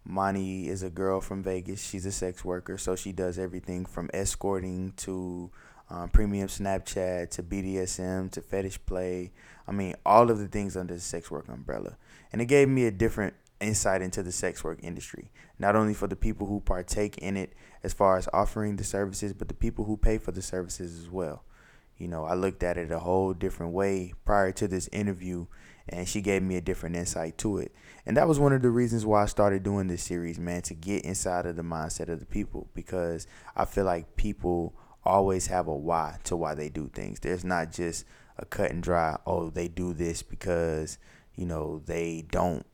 Mani 0.05 0.67
is 0.67 0.83
a 0.83 0.91
girl 0.91 1.21
from 1.21 1.45
Vegas. 1.45 1.81
She's 1.81 2.05
a 2.05 2.11
sex 2.11 2.45
worker, 2.45 2.77
so 2.77 2.97
she 2.97 3.13
does 3.13 3.39
everything 3.39 3.87
from 3.87 4.11
escorting 4.13 4.95
to 4.97 5.53
um, 5.89 6.09
premium 6.09 6.49
Snapchat 6.49 7.31
to 7.31 7.43
BDSM 7.45 8.33
to 8.33 8.41
fetish 8.41 8.85
play. 8.87 9.31
I 9.69 9.71
mean, 9.71 9.95
all 10.05 10.29
of 10.29 10.41
the 10.41 10.49
things 10.49 10.77
under 10.77 10.95
the 10.95 11.01
sex 11.01 11.31
work 11.31 11.47
umbrella. 11.47 11.97
And 12.33 12.43
it 12.43 12.47
gave 12.47 12.69
me 12.69 12.87
a 12.87 12.91
different 12.91 13.35
insight 13.61 14.03
into 14.03 14.25
the 14.25 14.33
sex 14.33 14.65
work 14.65 14.81
industry, 14.83 15.31
not 15.57 15.77
only 15.77 15.95
for 15.95 16.09
the 16.09 16.17
people 16.17 16.49
who 16.49 16.59
partake 16.59 17.17
in 17.19 17.37
it 17.37 17.53
as 17.85 17.93
far 17.93 18.17
as 18.17 18.29
offering 18.33 18.75
the 18.75 18.85
services, 18.85 19.33
but 19.33 19.47
the 19.47 19.55
people 19.55 19.85
who 19.85 19.97
pay 19.97 20.19
for 20.19 20.33
the 20.33 20.43
services 20.43 21.01
as 21.01 21.09
well. 21.09 21.45
You 21.99 22.09
know, 22.09 22.25
I 22.25 22.35
looked 22.35 22.63
at 22.63 22.77
it 22.77 22.91
a 22.91 22.99
whole 22.99 23.33
different 23.33 23.73
way 23.73 24.13
prior 24.25 24.53
to 24.53 24.69
this 24.69 24.89
interview, 24.93 25.47
and 25.89 26.09
she 26.09 26.21
gave 26.21 26.43
me 26.43 26.57
a 26.57 26.61
different 26.61 26.97
insight 26.97 27.39
to 27.39 27.59
it. 27.59 27.73
And 28.05 28.17
that 28.17 28.29
was 28.29 28.39
one 28.39 28.53
of 28.53 28.63
the 28.63 28.71
reasons 28.71 29.07
why 29.07 29.23
I 29.23 29.27
started 29.27 29.63
doing 29.63 29.89
this 29.89 30.03
series, 30.03 30.39
man, 30.39 30.63
to 30.63 30.75
get 30.75 31.05
inside 31.05 31.47
of 31.47 31.57
the 31.57 31.63
mindset 31.63 32.09
of 32.09 32.21
the 32.21 32.27
people 32.27 32.69
because 32.75 33.27
I 33.57 33.65
feel 33.65 33.85
like 33.85 34.17
people 34.17 34.75
always 35.05 35.47
have 35.47 35.69
a 35.69 35.75
why 35.75 36.19
to 36.25 36.37
why 36.37 36.55
they 36.55 36.69
do 36.69 36.89
things. 36.93 37.21
There's 37.21 37.45
not 37.45 37.73
just 37.73 38.05
a 38.39 38.45
cut 38.45 38.71
and 38.71 38.83
dry, 38.83 39.17
oh, 39.27 39.51
they 39.51 39.69
do 39.69 39.95
this 39.95 40.23
because, 40.23 40.99
you 41.35 41.47
know, 41.47 41.83
they 41.87 42.25
don't 42.31 42.67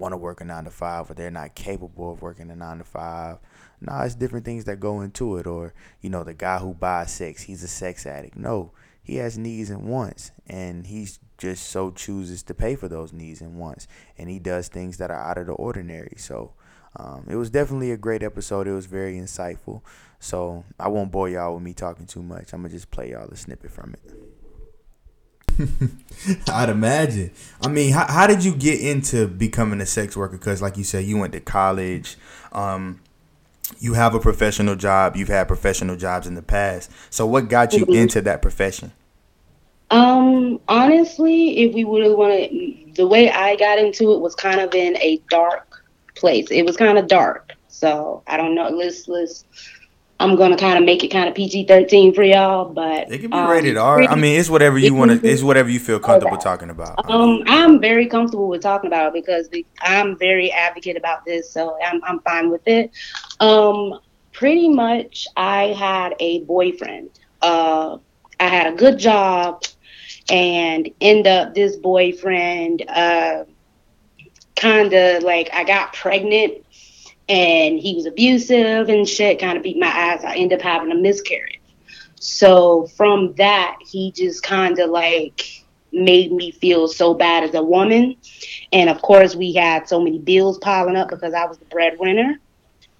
want 0.00 0.12
to 0.12 0.16
work 0.16 0.40
a 0.40 0.44
nine 0.44 0.64
to 0.64 0.70
five 0.70 1.10
or 1.10 1.14
they're 1.14 1.30
not 1.30 1.54
capable 1.54 2.12
of 2.12 2.22
working 2.22 2.50
a 2.50 2.56
nine 2.56 2.78
to 2.78 2.84
five. 2.84 3.38
No, 3.80 4.00
it's 4.00 4.14
different 4.14 4.44
things 4.44 4.64
that 4.64 4.80
go 4.80 5.02
into 5.02 5.36
it. 5.36 5.46
Or, 5.46 5.74
you 6.00 6.10
know, 6.10 6.24
the 6.24 6.34
guy 6.34 6.58
who 6.58 6.74
buys 6.74 7.12
sex, 7.12 7.42
he's 7.42 7.62
a 7.62 7.68
sex 7.68 8.06
addict. 8.06 8.36
No, 8.36 8.72
he 9.02 9.16
has 9.16 9.38
needs 9.38 9.70
and 9.70 9.84
wants. 9.84 10.32
And 10.46 10.86
he's 10.86 11.20
just 11.38 11.68
so 11.68 11.90
chooses 11.90 12.42
to 12.44 12.54
pay 12.54 12.74
for 12.74 12.88
those 12.88 13.12
needs 13.12 13.40
and 13.40 13.58
wants. 13.58 13.86
And 14.18 14.28
he 14.28 14.38
does 14.38 14.68
things 14.68 14.96
that 14.96 15.10
are 15.10 15.30
out 15.30 15.38
of 15.38 15.46
the 15.46 15.52
ordinary. 15.52 16.14
So 16.16 16.54
um, 16.96 17.26
it 17.28 17.36
was 17.36 17.50
definitely 17.50 17.92
a 17.92 17.96
great 17.96 18.22
episode. 18.22 18.66
It 18.66 18.72
was 18.72 18.86
very 18.86 19.14
insightful. 19.14 19.82
So 20.18 20.64
I 20.78 20.88
won't 20.88 21.12
bore 21.12 21.28
y'all 21.28 21.54
with 21.54 21.62
me 21.62 21.74
talking 21.74 22.06
too 22.06 22.22
much. 22.22 22.52
I'm 22.52 22.60
going 22.60 22.70
to 22.70 22.76
just 22.76 22.90
play 22.90 23.10
y'all 23.12 23.28
a 23.28 23.36
snippet 23.36 23.70
from 23.70 23.94
it. 23.94 24.39
I'd 26.48 26.68
imagine. 26.68 27.30
I 27.62 27.68
mean, 27.68 27.92
how, 27.92 28.06
how 28.06 28.26
did 28.26 28.44
you 28.44 28.54
get 28.54 28.80
into 28.80 29.26
becoming 29.26 29.80
a 29.80 29.86
sex 29.86 30.16
worker? 30.16 30.36
Because, 30.36 30.60
like 30.60 30.76
you 30.76 30.84
said, 30.84 31.04
you 31.04 31.18
went 31.18 31.32
to 31.32 31.40
college. 31.40 32.16
Um, 32.52 33.00
you 33.78 33.94
have 33.94 34.14
a 34.14 34.20
professional 34.20 34.76
job. 34.76 35.16
You've 35.16 35.28
had 35.28 35.46
professional 35.46 35.96
jobs 35.96 36.26
in 36.26 36.34
the 36.34 36.42
past. 36.42 36.90
So, 37.10 37.26
what 37.26 37.48
got 37.48 37.72
you 37.72 37.84
mm-hmm. 37.84 37.94
into 37.94 38.20
that 38.22 38.42
profession? 38.42 38.92
Um, 39.90 40.60
honestly, 40.68 41.58
if 41.58 41.74
we 41.74 41.84
would 41.84 42.04
have 42.04 42.12
wanted, 42.12 42.94
the 42.94 43.06
way 43.06 43.30
I 43.30 43.56
got 43.56 43.78
into 43.78 44.12
it 44.12 44.20
was 44.20 44.34
kind 44.34 44.60
of 44.60 44.74
in 44.74 44.96
a 44.98 45.20
dark 45.30 45.84
place. 46.14 46.48
It 46.50 46.64
was 46.64 46.76
kind 46.76 46.98
of 46.98 47.08
dark. 47.08 47.52
So 47.68 48.22
I 48.26 48.36
don't 48.36 48.54
know. 48.54 48.68
Let's 48.68 49.08
let's 49.08 49.44
I'm 50.20 50.36
gonna 50.36 50.56
kind 50.56 50.78
of 50.78 50.84
make 50.84 51.02
it 51.02 51.08
kind 51.08 51.30
of 51.30 51.34
PG-13 51.34 52.14
for 52.14 52.22
y'all, 52.22 52.66
but 52.66 53.10
it 53.10 53.22
can 53.22 53.30
be 53.30 53.36
um, 53.36 53.48
rated 53.48 53.78
R. 53.78 54.02
I 54.02 54.14
mean, 54.16 54.38
it's 54.38 54.50
whatever 54.50 54.78
you 54.78 54.94
want 54.94 55.22
to. 55.22 55.26
It's 55.26 55.42
whatever 55.42 55.70
you 55.70 55.80
feel 55.80 55.98
comfortable 55.98 56.34
okay. 56.34 56.44
talking 56.44 56.68
about. 56.68 57.10
Um, 57.10 57.42
I'm 57.46 57.80
very 57.80 58.06
comfortable 58.06 58.46
with 58.46 58.60
talking 58.60 58.88
about 58.88 59.08
it 59.08 59.14
because 59.14 59.48
I'm 59.80 60.18
very 60.18 60.52
advocate 60.52 60.98
about 60.98 61.24
this, 61.24 61.50
so 61.50 61.78
I'm 61.82 62.04
I'm 62.04 62.20
fine 62.20 62.50
with 62.50 62.60
it. 62.66 62.90
Um, 63.40 63.98
pretty 64.32 64.68
much, 64.68 65.26
I 65.38 65.68
had 65.68 66.14
a 66.20 66.40
boyfriend. 66.40 67.08
Uh, 67.40 67.96
I 68.38 68.46
had 68.46 68.74
a 68.74 68.76
good 68.76 68.98
job, 68.98 69.64
and 70.30 70.90
end 71.00 71.26
up 71.26 71.54
this 71.54 71.76
boyfriend. 71.76 72.84
Uh, 72.90 73.44
kind 74.56 74.92
of 74.92 75.22
like 75.22 75.48
I 75.54 75.64
got 75.64 75.94
pregnant 75.94 76.62
and 77.30 77.78
he 77.78 77.94
was 77.94 78.06
abusive 78.06 78.88
and 78.88 79.08
shit, 79.08 79.38
kind 79.38 79.56
of 79.56 79.62
beat 79.62 79.78
my 79.78 79.86
ass. 79.86 80.24
I 80.24 80.34
ended 80.34 80.58
up 80.58 80.64
having 80.64 80.90
a 80.90 80.96
miscarriage. 80.96 81.60
So 82.16 82.88
from 82.96 83.34
that, 83.34 83.78
he 83.88 84.10
just 84.10 84.42
kind 84.42 84.76
of 84.80 84.90
like 84.90 85.64
made 85.92 86.32
me 86.32 86.50
feel 86.50 86.88
so 86.88 87.14
bad 87.14 87.44
as 87.44 87.54
a 87.54 87.62
woman. 87.62 88.16
And 88.72 88.90
of 88.90 89.00
course, 89.00 89.36
we 89.36 89.52
had 89.52 89.88
so 89.88 90.00
many 90.00 90.18
bills 90.18 90.58
piling 90.58 90.96
up 90.96 91.08
because 91.08 91.32
I 91.32 91.46
was 91.46 91.56
the 91.56 91.64
breadwinner. 91.66 92.40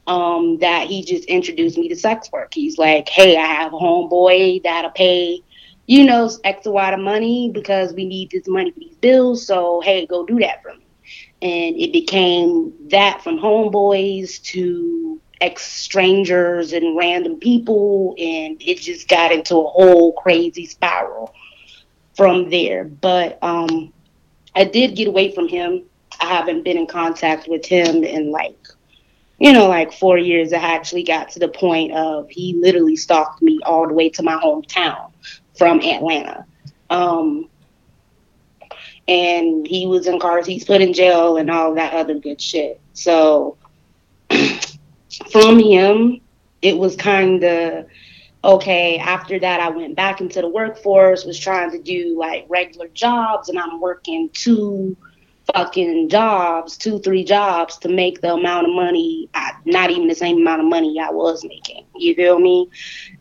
Um, 0.06 0.58
that 0.58 0.86
he 0.88 1.04
just 1.04 1.24
introduced 1.26 1.76
me 1.78 1.88
to 1.88 1.94
sex 1.94 2.32
work. 2.32 2.52
He's 2.52 2.78
like, 2.78 3.08
"Hey, 3.08 3.36
I 3.36 3.46
have 3.46 3.72
a 3.72 3.76
homeboy 3.76 4.62
that'll 4.64 4.90
pay, 4.90 5.40
you 5.86 6.04
know, 6.04 6.28
X 6.42 6.66
amount 6.66 6.94
of 6.94 7.00
money 7.00 7.50
because 7.52 7.92
we 7.92 8.06
need 8.06 8.30
this 8.30 8.48
money 8.48 8.72
for 8.72 8.80
these 8.80 8.96
bills. 8.96 9.46
So 9.46 9.80
hey, 9.82 10.06
go 10.06 10.24
do 10.24 10.38
that 10.40 10.62
for 10.62 10.74
me." 10.74 10.84
And 11.42 11.76
it 11.76 11.92
became 11.92 12.72
that 12.90 13.22
from 13.22 13.38
homeboys 13.38 14.42
to 14.42 15.20
ex 15.40 15.62
strangers 15.64 16.72
and 16.72 16.96
random 16.96 17.38
people. 17.40 18.14
And 18.18 18.60
it 18.60 18.80
just 18.80 19.08
got 19.08 19.32
into 19.32 19.56
a 19.56 19.68
whole 19.68 20.12
crazy 20.12 20.66
spiral 20.66 21.34
from 22.14 22.50
there. 22.50 22.84
But 22.84 23.38
um 23.42 23.92
i 24.54 24.64
did 24.64 24.96
get 24.96 25.08
away 25.08 25.32
from 25.34 25.48
him. 25.48 25.84
I 26.20 26.26
haven't 26.26 26.64
been 26.64 26.76
in 26.76 26.86
contact 26.86 27.48
with 27.48 27.64
him 27.64 28.04
in 28.04 28.30
like 28.30 28.58
you 29.38 29.52
know 29.52 29.68
like 29.68 29.92
four 29.92 30.18
years. 30.18 30.52
I 30.52 30.58
actually 30.58 31.04
got 31.04 31.30
to 31.30 31.38
the 31.38 31.48
point 31.48 31.92
of 31.92 32.28
he 32.28 32.58
literally 32.60 32.96
stalked 32.96 33.40
me 33.40 33.60
all 33.64 33.86
the 33.88 33.94
way 33.94 34.10
to 34.10 34.22
my 34.22 34.34
hometown 34.36 35.12
from 35.56 35.80
atlanta. 35.80 36.44
Um 36.90 37.49
and 39.10 39.66
he 39.66 39.88
was 39.88 40.06
in 40.06 40.20
cars 40.20 40.46
he's 40.46 40.64
put 40.64 40.80
in 40.80 40.92
jail 40.94 41.36
and 41.36 41.50
all 41.50 41.74
that 41.74 41.92
other 41.92 42.14
good 42.14 42.40
shit. 42.40 42.80
So 42.94 43.58
from 45.32 45.58
him 45.58 46.20
it 46.62 46.78
was 46.78 46.94
kind 46.94 47.42
of 47.42 47.86
okay 48.44 48.96
after 48.98 49.38
that 49.38 49.60
i 49.60 49.68
went 49.68 49.94
back 49.96 50.20
into 50.20 50.40
the 50.40 50.48
workforce 50.48 51.24
was 51.24 51.38
trying 51.38 51.70
to 51.70 51.82
do 51.82 52.16
like 52.18 52.46
regular 52.48 52.88
jobs 52.88 53.48
and 53.48 53.58
i'm 53.58 53.80
working 53.80 54.30
two 54.32 54.96
fucking 55.54 56.08
jobs, 56.08 56.76
two, 56.76 56.98
three 57.00 57.24
jobs 57.24 57.78
to 57.78 57.88
make 57.88 58.20
the 58.20 58.32
amount 58.34 58.66
of 58.66 58.74
money, 58.74 59.28
not 59.64 59.90
even 59.90 60.08
the 60.08 60.14
same 60.14 60.38
amount 60.38 60.60
of 60.60 60.66
money 60.66 60.98
I 61.00 61.10
was 61.10 61.44
making. 61.44 61.86
You 61.96 62.14
feel 62.14 62.38
me? 62.38 62.68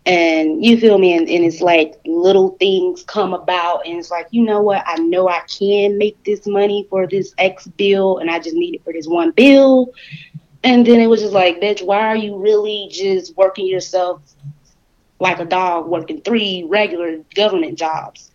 And 0.05 0.63
you 0.63 0.79
feel 0.79 0.98
me? 0.98 1.15
And, 1.17 1.27
and 1.29 1.45
it's 1.45 1.62
like 1.62 1.95
little 2.05 2.51
things 2.59 3.03
come 3.03 3.33
about, 3.33 3.86
and 3.86 3.98
it's 3.98 4.12
like, 4.12 4.27
you 4.31 4.43
know 4.43 4.62
what? 4.62 4.83
I 4.86 4.95
know 4.95 5.27
I 5.29 5.41
can 5.48 5.98
make 5.98 6.24
this 6.24 6.48
money 6.48 6.88
for 6.89 7.07
this 7.07 7.33
X 7.38 7.67
bill, 7.67 8.17
and 8.19 8.29
I 8.29 8.39
just 8.39 8.55
need 8.55 8.75
it 8.75 8.83
for 8.83 8.93
this 8.93 9.07
one 9.07 9.31
bill. 9.31 9.93
And 10.63 10.86
then 10.86 11.00
it 11.00 11.07
was 11.07 11.21
just 11.21 11.33
like, 11.33 11.62
bitch, 11.62 11.86
why 11.86 12.00
are 12.07 12.17
you 12.17 12.38
really 12.38 12.89
just 12.91 13.36
working 13.38 13.65
yourself 13.65 14.21
like 15.21 15.39
a 15.39 15.45
dog 15.45 15.88
working 15.88 16.21
three 16.21 16.65
regular 16.67 17.17
government 17.36 17.77
jobs? 17.77 18.31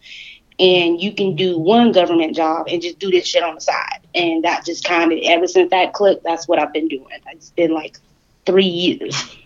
And 0.59 1.01
you 1.01 1.13
can 1.13 1.35
do 1.35 1.59
one 1.59 1.93
government 1.93 2.37
job 2.37 2.69
and 2.69 2.81
just 2.81 2.99
do 2.99 3.11
this 3.11 3.27
shit 3.27 3.43
on 3.43 3.57
the 3.57 3.61
side. 3.61 4.01
And 4.15 4.45
that 4.45 4.65
just 4.65 4.85
kind 4.85 5.13
of, 5.13 5.19
ever 5.25 5.47
since 5.47 5.71
that 5.71 5.93
clicked, 5.93 6.23
that's 6.23 6.47
what 6.47 6.59
I've 6.59 6.73
been 6.73 6.89
doing. 6.89 7.07
It's 7.33 7.51
been 7.51 7.75
like 7.75 7.99
three 8.47 8.67
years. 8.67 9.37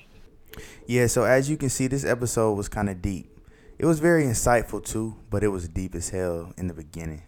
Yeah, 0.86 1.06
so 1.06 1.24
as 1.24 1.48
you 1.48 1.56
can 1.56 1.70
see, 1.70 1.86
this 1.86 2.04
episode 2.04 2.54
was 2.54 2.68
kind 2.68 2.90
of 2.90 3.00
deep. 3.00 3.30
It 3.78 3.86
was 3.86 4.00
very 4.00 4.24
insightful 4.24 4.84
too, 4.84 5.16
but 5.30 5.42
it 5.42 5.48
was 5.48 5.68
deep 5.68 5.94
as 5.94 6.10
hell 6.10 6.52
in 6.56 6.66
the 6.66 6.74
beginning. 6.74 7.22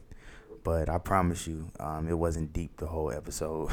But 0.62 0.90
I 0.90 0.98
promise 0.98 1.46
you, 1.46 1.70
um, 1.80 2.06
it 2.08 2.18
wasn't 2.18 2.52
deep 2.52 2.76
the 2.76 2.86
whole 2.86 3.10
episode. 3.10 3.70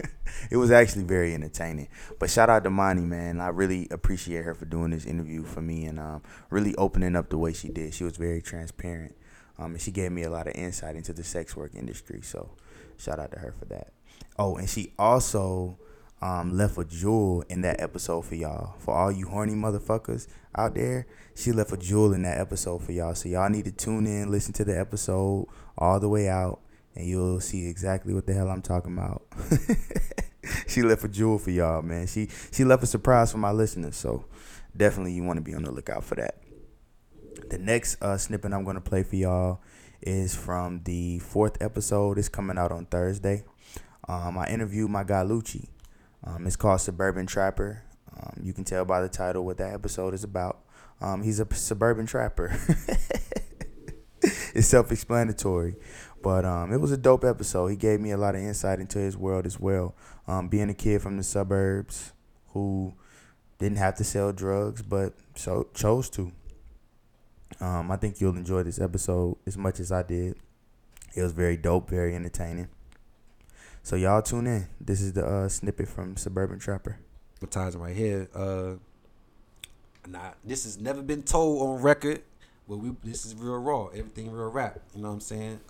it 0.50 0.58
was 0.58 0.70
actually 0.70 1.04
very 1.04 1.32
entertaining. 1.32 1.88
But 2.18 2.28
shout 2.28 2.50
out 2.50 2.64
to 2.64 2.70
Mani, 2.70 3.02
man. 3.02 3.40
I 3.40 3.48
really 3.48 3.88
appreciate 3.90 4.44
her 4.44 4.54
for 4.54 4.66
doing 4.66 4.90
this 4.90 5.06
interview 5.06 5.44
for 5.44 5.62
me 5.62 5.86
and 5.86 5.98
um, 5.98 6.22
really 6.50 6.74
opening 6.76 7.16
up 7.16 7.30
the 7.30 7.38
way 7.38 7.54
she 7.54 7.68
did. 7.68 7.94
She 7.94 8.04
was 8.04 8.18
very 8.18 8.42
transparent 8.42 9.14
um, 9.58 9.72
and 9.72 9.80
she 9.80 9.90
gave 9.90 10.12
me 10.12 10.22
a 10.22 10.30
lot 10.30 10.46
of 10.46 10.54
insight 10.54 10.96
into 10.96 11.12
the 11.12 11.24
sex 11.24 11.56
work 11.56 11.74
industry. 11.74 12.20
So 12.22 12.50
shout 12.98 13.18
out 13.18 13.32
to 13.32 13.38
her 13.38 13.52
for 13.52 13.64
that. 13.66 13.92
Oh, 14.38 14.56
and 14.56 14.68
she 14.68 14.92
also 14.98 15.78
um, 16.20 16.56
left 16.56 16.78
a 16.78 16.84
jewel 16.84 17.42
in 17.48 17.62
that 17.62 17.80
episode 17.80 18.22
for 18.22 18.34
y'all. 18.34 18.74
For 18.78 18.94
all 18.94 19.12
you 19.12 19.28
horny 19.28 19.54
motherfuckers 19.54 20.26
out 20.54 20.74
there, 20.74 21.06
she 21.34 21.52
left 21.52 21.72
a 21.72 21.76
jewel 21.76 22.12
in 22.12 22.22
that 22.22 22.38
episode 22.38 22.82
for 22.82 22.92
y'all. 22.92 23.14
So 23.14 23.28
y'all 23.28 23.48
need 23.48 23.64
to 23.66 23.72
tune 23.72 24.06
in, 24.06 24.30
listen 24.30 24.52
to 24.54 24.64
the 24.64 24.78
episode 24.78 25.46
all 25.76 26.00
the 26.00 26.08
way 26.08 26.28
out, 26.28 26.60
and 26.94 27.06
you'll 27.06 27.40
see 27.40 27.66
exactly 27.66 28.14
what 28.14 28.26
the 28.26 28.34
hell 28.34 28.48
I'm 28.48 28.62
talking 28.62 28.92
about. 28.92 29.22
she 30.66 30.82
left 30.82 31.04
a 31.04 31.08
jewel 31.08 31.38
for 31.38 31.50
y'all, 31.50 31.82
man. 31.82 32.06
She 32.06 32.28
she 32.52 32.64
left 32.64 32.82
a 32.82 32.86
surprise 32.86 33.32
for 33.32 33.38
my 33.38 33.52
listeners. 33.52 33.96
So 33.96 34.24
definitely 34.76 35.12
you 35.12 35.24
want 35.24 35.38
to 35.38 35.42
be 35.42 35.54
on 35.54 35.62
the 35.62 35.70
lookout 35.70 36.04
for 36.04 36.14
that. 36.16 36.36
The 37.48 37.58
next 37.58 38.02
uh, 38.02 38.16
snippet 38.16 38.52
I'm 38.52 38.64
going 38.64 38.76
to 38.76 38.80
play 38.80 39.02
for 39.02 39.16
y'all 39.16 39.60
is 40.00 40.34
from 40.34 40.82
the 40.84 41.18
fourth 41.20 41.60
episode. 41.60 42.18
It's 42.18 42.28
coming 42.28 42.58
out 42.58 42.72
on 42.72 42.86
Thursday. 42.86 43.44
Um, 44.08 44.38
I 44.38 44.48
interviewed 44.48 44.90
my 44.90 45.04
guy 45.04 45.22
Lucci. 45.22 45.68
Um, 46.24 46.46
it's 46.46 46.56
called 46.56 46.80
Suburban 46.80 47.26
Trapper. 47.26 47.82
Um, 48.16 48.40
you 48.42 48.52
can 48.52 48.64
tell 48.64 48.84
by 48.84 49.00
the 49.00 49.08
title 49.08 49.44
what 49.44 49.58
that 49.58 49.74
episode 49.74 50.14
is 50.14 50.24
about. 50.24 50.60
Um, 51.00 51.22
he's 51.22 51.40
a 51.40 51.54
suburban 51.54 52.06
trapper. 52.06 52.58
it's 54.22 54.68
self-explanatory, 54.68 55.76
but 56.22 56.44
um, 56.44 56.72
it 56.72 56.78
was 56.78 56.90
a 56.90 56.96
dope 56.96 57.24
episode. 57.24 57.68
He 57.68 57.76
gave 57.76 58.00
me 58.00 58.12
a 58.12 58.16
lot 58.16 58.34
of 58.34 58.40
insight 58.40 58.80
into 58.80 58.98
his 58.98 59.16
world 59.16 59.44
as 59.44 59.60
well. 59.60 59.94
Um, 60.26 60.48
being 60.48 60.70
a 60.70 60.74
kid 60.74 61.02
from 61.02 61.18
the 61.18 61.22
suburbs 61.22 62.12
who 62.48 62.94
didn't 63.58 63.78
have 63.78 63.96
to 63.96 64.04
sell 64.04 64.32
drugs, 64.32 64.82
but 64.82 65.12
so 65.34 65.68
chose 65.74 66.08
to. 66.10 66.32
Um, 67.60 67.90
I 67.90 67.96
think 67.96 68.20
you'll 68.20 68.36
enjoy 68.36 68.62
this 68.62 68.80
episode 68.80 69.36
as 69.46 69.56
much 69.56 69.80
as 69.80 69.92
I 69.92 70.02
did. 70.02 70.36
It 71.14 71.22
was 71.22 71.32
very 71.32 71.56
dope, 71.56 71.88
very 71.88 72.14
entertaining. 72.14 72.68
So 73.82 73.96
y'all 73.96 74.22
tune 74.22 74.46
in. 74.46 74.66
This 74.80 75.00
is 75.00 75.12
the 75.12 75.24
uh, 75.24 75.48
snippet 75.48 75.88
from 75.88 76.16
Suburban 76.16 76.58
Trapper. 76.58 76.98
Advertising 77.36 77.80
right 77.80 77.96
here. 77.96 78.28
Uh, 78.34 78.74
nah, 80.08 80.30
this 80.44 80.64
has 80.64 80.78
never 80.80 81.02
been 81.02 81.22
told 81.22 81.62
on 81.62 81.82
record. 81.82 82.22
But 82.68 82.78
we 82.78 82.90
this 83.04 83.24
is 83.24 83.34
real 83.34 83.58
raw. 83.58 83.86
Everything 83.86 84.30
real 84.32 84.50
rap. 84.50 84.80
You 84.94 85.02
know 85.02 85.08
what 85.08 85.14
I'm 85.14 85.20
saying? 85.20 85.60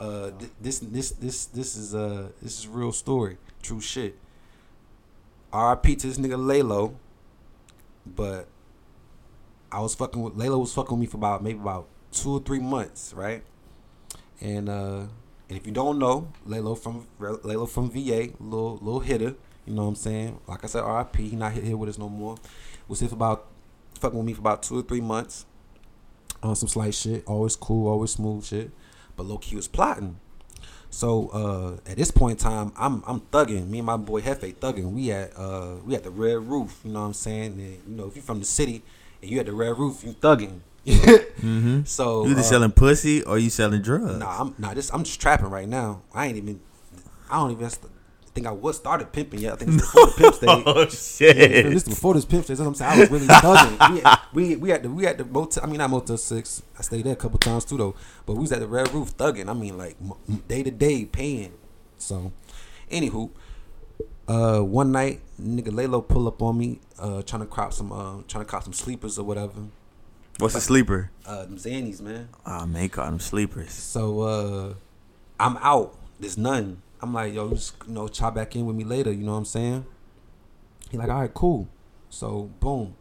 Uh, 0.00 0.30
th- 0.30 0.50
this 0.60 0.80
this 0.80 1.12
this 1.12 1.44
this 1.46 1.76
is 1.76 1.94
uh 1.94 2.30
this 2.42 2.58
is 2.58 2.66
real 2.66 2.90
story, 2.90 3.38
true 3.62 3.80
shit. 3.80 4.18
R.I.P. 5.52 5.96
to 5.96 6.06
this 6.08 6.18
nigga 6.18 6.36
Lalo. 6.36 6.96
But 8.04 8.48
I 9.72 9.80
was 9.80 9.94
fucking 9.94 10.22
with 10.22 10.34
Layla 10.34 10.60
was 10.60 10.74
fucking 10.74 10.98
with 10.98 11.00
me 11.00 11.06
for 11.06 11.16
about 11.16 11.42
maybe 11.42 11.58
about 11.58 11.88
two 12.12 12.36
or 12.36 12.40
three 12.40 12.60
months, 12.60 13.14
right? 13.14 13.42
And 14.40 14.68
uh 14.68 15.06
and 15.48 15.58
if 15.58 15.66
you 15.66 15.72
don't 15.72 15.98
know, 15.98 16.32
Layla 16.46 16.78
from 16.78 17.06
Lalo 17.18 17.66
from 17.66 17.90
VA, 17.90 18.30
little 18.38 18.76
little 18.76 19.00
hitter, 19.00 19.34
you 19.66 19.74
know 19.74 19.82
what 19.82 19.88
I'm 19.88 19.94
saying? 19.96 20.40
Like 20.46 20.64
I 20.64 20.66
said, 20.66 20.82
RIP, 20.82 21.16
he 21.16 21.36
not 21.36 21.52
here 21.52 21.76
with 21.76 21.88
us 21.88 21.98
no 21.98 22.08
more. 22.08 22.36
Was 22.88 23.00
here 23.00 23.08
for 23.08 23.14
about 23.14 23.46
fucking 23.98 24.18
with 24.18 24.26
me 24.26 24.34
for 24.34 24.40
about 24.40 24.62
two 24.62 24.78
or 24.78 24.82
three 24.82 25.00
months 25.00 25.46
on 26.42 26.56
some 26.56 26.68
slight 26.68 26.94
shit. 26.94 27.24
Always 27.26 27.56
cool, 27.56 27.88
always 27.88 28.10
smooth 28.10 28.44
shit. 28.44 28.70
But 29.16 29.26
low 29.26 29.38
key 29.38 29.56
was 29.56 29.68
plotting. 29.68 30.18
So 30.90 31.28
uh, 31.28 31.90
at 31.90 31.96
this 31.96 32.10
point 32.10 32.42
in 32.42 32.50
time, 32.50 32.72
I'm 32.76 33.02
I'm 33.06 33.20
thugging. 33.20 33.68
Me 33.68 33.78
and 33.78 33.86
my 33.86 33.96
boy 33.96 34.20
Hefe 34.20 34.54
thugging. 34.56 34.92
We 34.92 35.10
at 35.12 35.36
uh, 35.36 35.76
we 35.84 35.94
at 35.94 36.02
the 36.02 36.10
Red 36.10 36.46
Roof. 36.46 36.80
You 36.84 36.92
know 36.92 37.00
what 37.00 37.06
I'm 37.06 37.14
saying? 37.14 37.52
And, 37.52 37.60
you 37.60 37.96
know, 37.96 38.06
if 38.06 38.16
you're 38.16 38.22
from 38.22 38.40
the 38.40 38.44
city 38.44 38.82
and 39.22 39.30
you 39.30 39.40
at 39.40 39.46
the 39.46 39.52
Red 39.52 39.78
Roof, 39.78 40.02
you 40.04 40.12
thugging. 40.12 40.60
mm-hmm. 40.86 41.84
So 41.84 42.24
you 42.24 42.32
either 42.32 42.40
uh, 42.40 42.44
selling 42.44 42.72
pussy 42.72 43.22
or 43.22 43.38
you 43.38 43.50
selling 43.50 43.82
drugs. 43.82 44.18
Nah, 44.18 44.40
I'm 44.40 44.54
nah. 44.58 44.74
This 44.74 44.92
I'm 44.92 45.04
just 45.04 45.20
trapping 45.20 45.48
right 45.48 45.68
now. 45.68 46.02
I 46.12 46.26
ain't 46.26 46.36
even. 46.36 46.60
I 47.30 47.36
don't 47.36 47.52
even 47.52 47.70
think 48.34 48.46
I 48.46 48.50
was 48.50 48.76
started 48.76 49.12
pimping 49.12 49.40
yet. 49.40 49.52
I 49.52 49.56
think 49.56 49.74
it's 49.74 49.82
before 49.92 50.06
the 50.06 50.12
pimp 50.18 50.34
stage. 50.34 50.62
oh 50.66 50.88
shit! 50.88 51.36
Yeah, 51.36 51.70
this 51.70 51.82
is 51.84 51.88
before 51.88 52.14
this 52.14 52.24
pimp 52.24 52.44
stage. 52.44 52.58
That's 52.58 52.66
what 52.66 52.68
I'm 52.68 52.74
saying. 52.74 52.92
I 52.92 53.00
was 53.00 53.10
really 53.10 53.26
thugging. 53.26 54.32
we, 54.34 54.42
we 54.56 54.56
we 54.56 54.70
had 54.70 54.82
the 54.82 54.90
we 54.90 55.04
had 55.04 55.18
the 55.18 55.24
motel. 55.24 55.62
I 55.62 55.66
mean 55.66 55.78
not 55.78 55.90
motel 55.90 56.16
six. 56.16 56.62
I 56.76 56.82
stayed 56.82 57.04
there 57.04 57.12
a 57.12 57.16
couple 57.16 57.38
times 57.38 57.64
too 57.64 57.76
though. 57.76 57.94
But 58.26 58.34
we 58.34 58.40
was 58.40 58.50
at 58.50 58.58
the 58.58 58.66
Red 58.66 58.92
Roof 58.92 59.16
thugging. 59.16 59.48
I 59.48 59.52
mean 59.52 59.78
like 59.78 59.96
day 60.48 60.64
to 60.64 60.70
day 60.72 61.04
paying. 61.04 61.52
So, 61.96 62.32
anywho, 62.90 63.30
uh, 64.28 64.60
one 64.60 64.92
night 64.92 65.20
nigga 65.40 65.74
Lalo 65.74 66.00
pull 66.00 66.28
up 66.28 66.40
on 66.42 66.58
me, 66.58 66.80
uh, 66.98 67.22
trying 67.22 67.42
to 67.42 67.46
crop 67.46 67.72
some 67.72 67.92
uh, 67.92 68.22
trying 68.28 68.44
to 68.44 68.48
crop 68.48 68.62
some 68.62 68.72
sleepers 68.72 69.18
or 69.18 69.24
whatever. 69.24 69.54
What's 70.38 70.54
a 70.54 70.60
sleeper? 70.60 71.10
Uh, 71.26 71.44
them 71.44 71.56
Xannies, 71.56 72.00
man. 72.00 72.28
Oh 72.46 72.66
man, 72.66 72.88
call 72.88 73.06
them 73.06 73.20
sleepers. 73.20 73.72
So 73.72 74.20
uh, 74.20 74.74
I'm 75.38 75.56
out. 75.58 75.96
There's 76.18 76.38
none. 76.38 76.82
I'm 77.00 77.12
like, 77.12 77.34
yo, 77.34 77.50
just 77.50 77.74
you 77.86 77.94
know, 77.94 78.08
chop 78.08 78.34
back 78.36 78.54
in 78.54 78.64
with 78.64 78.76
me 78.76 78.84
later. 78.84 79.12
You 79.12 79.24
know 79.24 79.32
what 79.32 79.38
I'm 79.38 79.44
saying? 79.44 79.86
He 80.90 80.96
like, 80.96 81.08
all 81.08 81.20
right, 81.20 81.34
cool. 81.34 81.68
So 82.08 82.50
boom. 82.60 82.94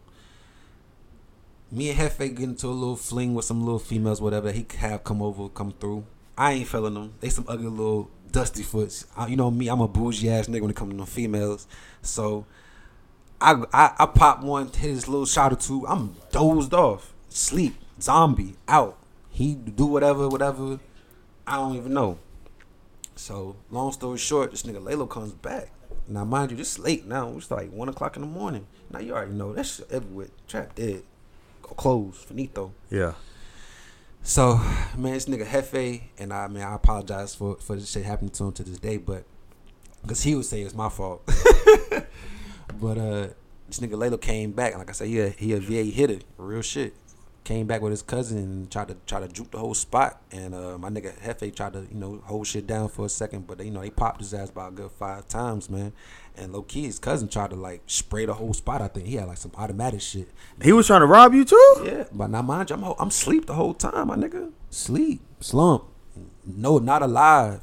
Me 1.71 1.89
and 1.89 1.99
Hefe 1.99 2.17
get 2.17 2.39
into 2.39 2.67
a 2.67 2.69
little 2.69 2.97
fling 2.97 3.33
with 3.33 3.45
some 3.45 3.63
little 3.63 3.79
females, 3.79 4.21
whatever. 4.21 4.51
He 4.51 4.65
have 4.77 5.03
come 5.03 5.21
over, 5.21 5.47
come 5.47 5.71
through. 5.79 6.05
I 6.37 6.53
ain't 6.53 6.67
feeling 6.67 6.95
them. 6.95 7.13
They 7.21 7.29
some 7.29 7.45
ugly 7.47 7.67
little 7.67 8.09
dusty 8.31 8.63
foots. 8.63 9.05
I, 9.15 9.27
you 9.27 9.35
know 9.35 9.51
me, 9.51 9.67
I'm 9.67 9.81
a 9.81 9.87
bougie 9.87 10.29
ass 10.29 10.47
nigga 10.47 10.61
when 10.61 10.71
it 10.71 10.75
comes 10.75 10.97
to 10.97 11.05
females. 11.05 11.67
So 12.01 12.45
I, 13.39 13.63
I 13.73 13.93
I 13.99 14.05
pop 14.05 14.43
one, 14.43 14.67
hit 14.67 14.75
his 14.75 15.07
little 15.07 15.25
shot 15.25 15.53
or 15.53 15.55
two. 15.55 15.85
I'm 15.87 16.15
dozed 16.31 16.73
off, 16.73 17.13
sleep, 17.29 17.75
zombie, 17.99 18.55
out. 18.67 18.97
He 19.29 19.55
do 19.55 19.85
whatever, 19.85 20.27
whatever. 20.27 20.79
I 21.47 21.55
don't 21.55 21.75
even 21.75 21.93
know. 21.93 22.19
So 23.15 23.55
long 23.69 23.91
story 23.91 24.17
short, 24.17 24.51
this 24.51 24.63
nigga 24.63 24.83
Lalo 24.83 25.05
comes 25.05 25.31
back. 25.33 25.71
Now 26.07 26.25
mind 26.25 26.51
you, 26.51 26.57
this 26.57 26.79
late 26.79 27.05
now. 27.05 27.33
It's 27.37 27.51
like 27.51 27.71
one 27.71 27.89
o'clock 27.89 28.15
in 28.15 28.21
the 28.21 28.27
morning. 28.27 28.67
Now 28.89 28.99
you 28.99 29.13
already 29.13 29.33
know 29.33 29.53
that 29.53 29.65
shit 29.65 29.89
everywhere. 29.91 30.27
Trap 30.47 30.75
dead. 30.75 31.03
Closed. 31.61 32.17
Finito. 32.17 32.73
Yeah. 32.89 33.13
So, 34.23 34.61
man, 34.95 35.13
this 35.13 35.25
nigga 35.25 35.45
Hefe, 35.45 36.01
and 36.19 36.31
I 36.31 36.47
mean, 36.47 36.63
I 36.63 36.75
apologize 36.75 37.33
for 37.33 37.55
for 37.57 37.75
this 37.75 37.89
shit 37.89 38.05
happening 38.05 38.31
to 38.31 38.45
him 38.45 38.51
to 38.53 38.63
this 38.63 38.77
day, 38.77 38.97
but 38.97 39.23
because 40.01 40.21
he 40.21 40.35
would 40.35 40.45
say 40.45 40.61
it's 40.61 40.75
my 40.75 40.89
fault. 40.89 41.23
but 42.79 42.97
uh, 42.97 43.27
this 43.67 43.79
nigga 43.79 43.97
Lalo 43.97 44.17
came 44.17 44.51
back, 44.51 44.73
and 44.73 44.79
like 44.79 44.89
I 44.89 44.93
said, 44.93 45.07
he 45.07 45.19
a, 45.19 45.29
he 45.29 45.53
a 45.53 45.59
VA 45.59 45.83
hitter, 45.83 46.19
real 46.37 46.61
shit. 46.61 46.93
Came 47.43 47.65
back 47.65 47.81
with 47.81 47.89
his 47.89 48.03
cousin 48.03 48.37
and 48.37 48.71
tried 48.71 48.89
to 48.89 48.97
try 49.07 49.19
to 49.19 49.27
juke 49.27 49.49
the 49.49 49.57
whole 49.57 49.73
spot, 49.73 50.21
and 50.31 50.53
uh, 50.53 50.77
my 50.77 50.89
nigga 50.89 51.17
Hefe 51.19 51.55
tried 51.55 51.73
to 51.73 51.87
you 51.91 51.97
know 51.97 52.21
hold 52.25 52.45
shit 52.45 52.67
down 52.67 52.89
for 52.89 53.07
a 53.07 53.09
second, 53.09 53.47
but 53.47 53.57
they, 53.57 53.65
you 53.65 53.71
know 53.71 53.81
they 53.81 53.89
popped 53.89 54.19
his 54.19 54.35
ass 54.35 54.51
by 54.51 54.67
a 54.67 54.71
good 54.71 54.91
five 54.91 55.27
times, 55.27 55.67
man. 55.67 55.93
And 56.37 56.53
low 56.53 56.61
key, 56.63 56.83
his 56.83 56.97
cousin 56.97 57.27
tried 57.27 57.49
to 57.51 57.55
like 57.55 57.81
spray 57.87 58.25
the 58.25 58.33
whole 58.33 58.53
spot. 58.53 58.81
I 58.81 58.87
think 58.87 59.05
he 59.07 59.15
had 59.15 59.27
like 59.27 59.37
some 59.37 59.51
automatic 59.55 60.01
shit. 60.01 60.29
He 60.61 60.71
was 60.71 60.87
trying 60.87 61.01
to 61.01 61.05
rob 61.05 61.33
you 61.33 61.45
too. 61.45 61.81
Yeah, 61.85 62.05
but 62.11 62.29
now 62.29 62.41
mind 62.41 62.69
you, 62.69 62.75
I'm 62.77 62.81
ho- 62.83 62.95
I'm 62.97 63.11
sleep 63.11 63.45
the 63.47 63.53
whole 63.53 63.73
time, 63.73 64.07
my 64.07 64.15
nigga. 64.15 64.51
Sleep, 64.69 65.21
slump, 65.39 65.83
no, 66.45 66.77
not 66.79 67.01
alive. 67.01 67.61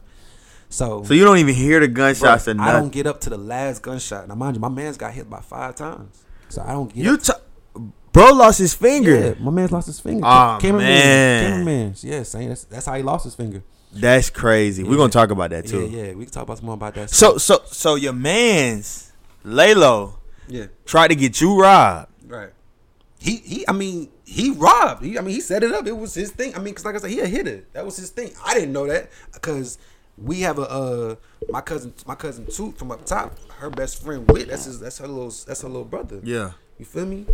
So, 0.69 1.03
So 1.03 1.15
you 1.15 1.25
don't 1.25 1.39
even 1.39 1.55
hear 1.55 1.81
the 1.81 1.89
gunshots 1.89 2.45
bruh, 2.45 2.59
or 2.59 2.61
I 2.63 2.73
don't 2.73 2.93
get 2.93 3.07
up 3.07 3.21
to 3.23 3.31
the 3.31 3.39
last 3.39 3.81
gunshot. 3.83 4.29
Now 4.29 4.35
mind 4.35 4.57
you, 4.57 4.61
my 4.61 4.69
man's 4.69 4.99
got 4.99 5.13
hit 5.15 5.29
by 5.31 5.41
five 5.41 5.75
times, 5.75 6.25
so 6.51 6.63
I 6.63 6.73
don't 6.73 6.93
get. 6.95 7.05
You 7.05 7.15
up. 7.15 7.23
t- 7.23 7.33
bro 8.13 8.33
lost 8.33 8.59
his 8.59 8.75
finger. 8.75 9.19
yeah, 9.19 9.35
my 9.41 9.51
man's 9.51 9.73
lost 9.73 9.87
his 9.87 9.99
finger. 9.99 10.25
Ah, 10.27 10.59
cameraman, 10.61 10.89
man. 10.89 11.51
cameraman. 11.51 11.95
Yeah, 12.01 12.23
saying 12.23 12.49
that's 12.51 12.65
that's 12.65 12.85
how 12.87 12.95
he 12.97 13.03
lost 13.03 13.25
his 13.25 13.35
finger. 13.35 13.63
That's 14.01 14.31
crazy. 14.31 14.83
We're 14.85 14.97
gonna 14.97 15.11
talk 15.11 15.31
about 15.31 15.51
that 15.51 15.67
too. 15.67 15.87
Yeah, 15.87 16.05
yeah, 16.05 16.13
we 16.15 16.25
can 16.25 16.33
talk 16.33 16.45
about 16.45 16.59
some 16.59 16.67
more 16.67 16.75
about 16.75 16.95
that. 16.95 17.11
So 17.11 17.39
so 17.39 17.63
so 17.67 17.95
your 17.95 18.13
man's 18.13 19.13
Lalo 19.45 20.19
yeah, 20.49 20.67
tried 20.85 21.09
to 21.09 21.15
get 21.15 21.41
you 21.41 21.61
robbed. 21.61 22.11
right. 22.27 22.51
He 23.21 23.37
he. 23.37 23.67
I 23.67 23.73
mean, 23.73 24.11
he 24.25 24.51
robbed. 24.51 25.05
He, 25.05 25.19
I 25.19 25.23
mean, 25.23 25.35
he 25.35 25.41
set 25.41 25.65
it 25.65 25.73
up. 25.73 25.87
It 25.87 25.97
was 25.97 26.15
his 26.15 26.31
thing. 26.31 26.55
I 26.55 26.61
mean, 26.61 26.73
cause 26.75 26.85
like 26.85 26.95
I 26.95 26.99
said, 26.99 27.11
he 27.11 27.19
a 27.21 27.27
hitter. 27.27 27.65
That 27.73 27.85
was 27.85 27.97
his 27.97 28.11
thing. 28.11 28.33
I 28.45 28.55
didn't 28.55 28.73
know 28.73 28.87
that 28.87 29.11
because 29.33 29.79
we 30.17 30.41
have 30.43 30.59
a 30.59 30.63
uh 30.63 31.15
my 31.51 31.61
cousin 31.61 31.93
my 32.07 32.15
cousin 32.15 32.47
Toot 32.47 32.79
from 32.79 32.93
up 32.93 33.05
top. 33.05 33.37
Her 33.59 33.71
best 33.71 34.03
friend 34.05 34.31
Wit. 34.31 34.49
That's 34.49 34.67
his. 34.67 34.79
That's 34.79 34.99
her 34.99 35.09
little. 35.09 35.33
That's 35.47 35.63
her 35.63 35.69
little 35.69 35.85
brother. 35.85 36.21
Yeah. 36.23 36.53
You 36.79 36.85
feel 36.85 37.07
me? 37.07 37.27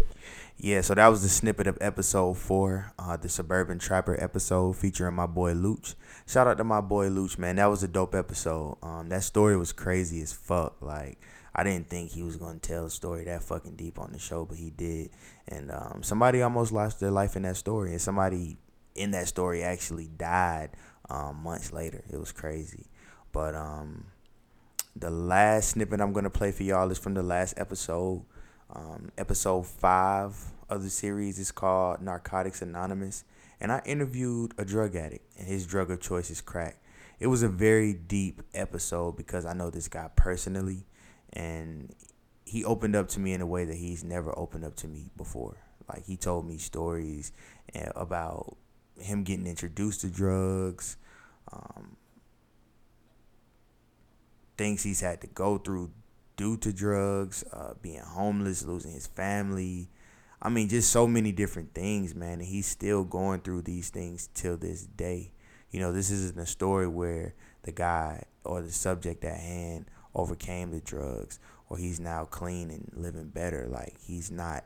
Yeah, 0.57 0.81
so 0.81 0.95
that 0.95 1.09
was 1.09 1.23
the 1.23 1.29
snippet 1.29 1.67
of 1.67 1.77
episode 1.81 2.39
four, 2.39 2.93
uh, 2.99 3.17
the 3.17 3.29
Suburban 3.29 3.79
Trapper 3.79 4.17
episode 4.23 4.77
featuring 4.77 5.15
my 5.15 5.27
boy 5.27 5.53
Luch. 5.53 5.95
Shout 6.27 6.47
out 6.47 6.59
to 6.59 6.65
my 6.65 6.81
boy 6.81 7.09
Luch, 7.09 7.39
man. 7.39 7.57
That 7.57 7.67
was 7.67 7.83
a 7.83 7.89
dope 7.89 8.15
episode. 8.15 8.79
Um, 8.83 9.09
that 9.09 9.25
story 9.25 9.57
was 9.57 9.73
crazy 9.73 10.23
as 10.23 10.33
fuck. 10.33 10.81
Like, 10.81 11.19
I 11.55 11.65
didn't 11.65 11.91
think 11.91 12.13
he 12.13 12.23
was 12.23 12.37
gonna 12.37 12.61
tell 12.61 12.87
a 12.87 12.91
story 12.91 13.25
that 13.25 13.43
fucking 13.43 13.75
deep 13.77 13.99
on 13.99 14.13
the 14.13 14.19
show, 14.19 14.45
but 14.45 14.57
he 14.57 14.71
did. 14.71 15.11
And 15.49 15.71
um, 15.71 16.03
somebody 16.03 16.41
almost 16.41 16.73
lost 16.73 17.01
their 17.01 17.11
life 17.11 17.37
in 17.37 17.43
that 17.43 17.57
story, 17.57 17.91
and 17.91 18.01
somebody 18.01 18.57
in 18.95 19.11
that 19.11 19.27
story 19.29 19.63
actually 19.63 20.07
died 20.07 20.71
um, 21.11 21.43
months 21.43 21.73
later. 21.73 22.05
It 22.11 22.17
was 22.17 22.33
crazy. 22.33 22.87
But 23.33 23.55
um, 23.57 24.07
the 24.95 25.11
last 25.11 25.71
snippet 25.71 26.01
I'm 26.01 26.13
gonna 26.13 26.31
play 26.31 26.53
for 26.53 26.63
y'all 26.63 26.91
is 26.91 26.99
from 26.99 27.15
the 27.15 27.25
last 27.25 27.55
episode. 27.57 28.25
Um, 28.75 29.13
episode 29.17 29.67
five 29.67 30.37
of 30.69 30.83
the 30.83 30.91
series 30.91 31.39
is 31.39 31.53
called 31.53 32.03
Narcotics 32.03 32.61
Anonymous, 32.61 33.25
and 33.61 33.71
I 33.71 33.81
interviewed 33.85 34.53
a 34.59 34.65
drug 34.65 34.97
addict, 34.97 35.25
and 35.39 35.47
his 35.47 35.65
drug 35.65 35.93
of 35.93 36.01
choice 36.01 36.29
is 36.29 36.41
crack. 36.41 36.83
It 37.21 37.29
was 37.29 37.45
a 37.45 37.49
very 37.49 37.93
deep 37.93 38.43
episode 38.53 39.17
because 39.17 39.47
I 39.47 39.53
know 39.53 39.71
this 39.71 39.87
guy 39.87 40.11
personally, 40.17 40.87
and 41.33 41.95
he 42.45 42.65
opened 42.65 42.97
up 42.97 43.07
to 43.11 43.21
me 43.21 43.33
in 43.33 43.41
a 43.41 43.47
way 43.47 43.65
that 43.65 43.77
he's 43.77 44.03
never 44.03 44.37
opened 44.37 44.65
up 44.65 44.75
to 44.77 44.89
me 44.89 45.11
before. 45.17 45.57
Like 45.89 46.05
he 46.07 46.17
told 46.17 46.45
me 46.45 46.59
stories 46.59 47.31
eh, 47.75 47.91
about 47.95 48.57
him 48.99 49.23
getting 49.23 49.47
introduced 49.47 50.01
to 50.01 50.09
drugs, 50.09 50.97
um, 51.53 51.97
things 54.57 54.83
he's 54.83 55.01
had 55.01 55.21
to 55.21 55.29
go 55.29 55.59
through 55.59 55.91
due 56.37 56.57
to 56.59 56.73
drugs, 56.73 57.45
uh, 57.53 57.75
being 57.81 58.01
homeless, 58.01 58.65
losing 58.65 58.93
his 58.93 59.07
family. 59.07 59.89
I 60.43 60.49
mean, 60.49 60.69
just 60.69 60.91
so 60.91 61.07
many 61.07 61.33
different 61.33 61.75
things, 61.75 62.15
man. 62.15 62.35
And 62.35 62.43
he's 62.43 62.67
still 62.67 63.05
going 63.05 63.41
through 63.41 63.63
these 63.63 63.91
things 63.91 64.29
till 64.35 64.57
this 64.57 64.85
day. 64.85 65.33
You 65.71 65.81
know, 65.81 65.93
this 65.93 66.11
isn't 66.11 66.39
a 66.39 66.47
story 66.47 66.87
where 66.87 67.35
the 67.63 67.73
guy 67.73 68.25
or 68.45 68.63
the 68.63 68.71
subject 68.71 69.25
at 69.25 69.39
hand 69.39 69.87
overcame 70.15 70.71
the 70.71 70.81
drugs 70.81 71.39
or 71.69 71.79
he's 71.79 71.99
now 71.99 72.25
clean 72.25 72.71
and 72.71 72.91
living 72.95 73.29
better. 73.29 73.67
Like 73.69 73.97
he's 74.01 74.31
not 74.31 74.65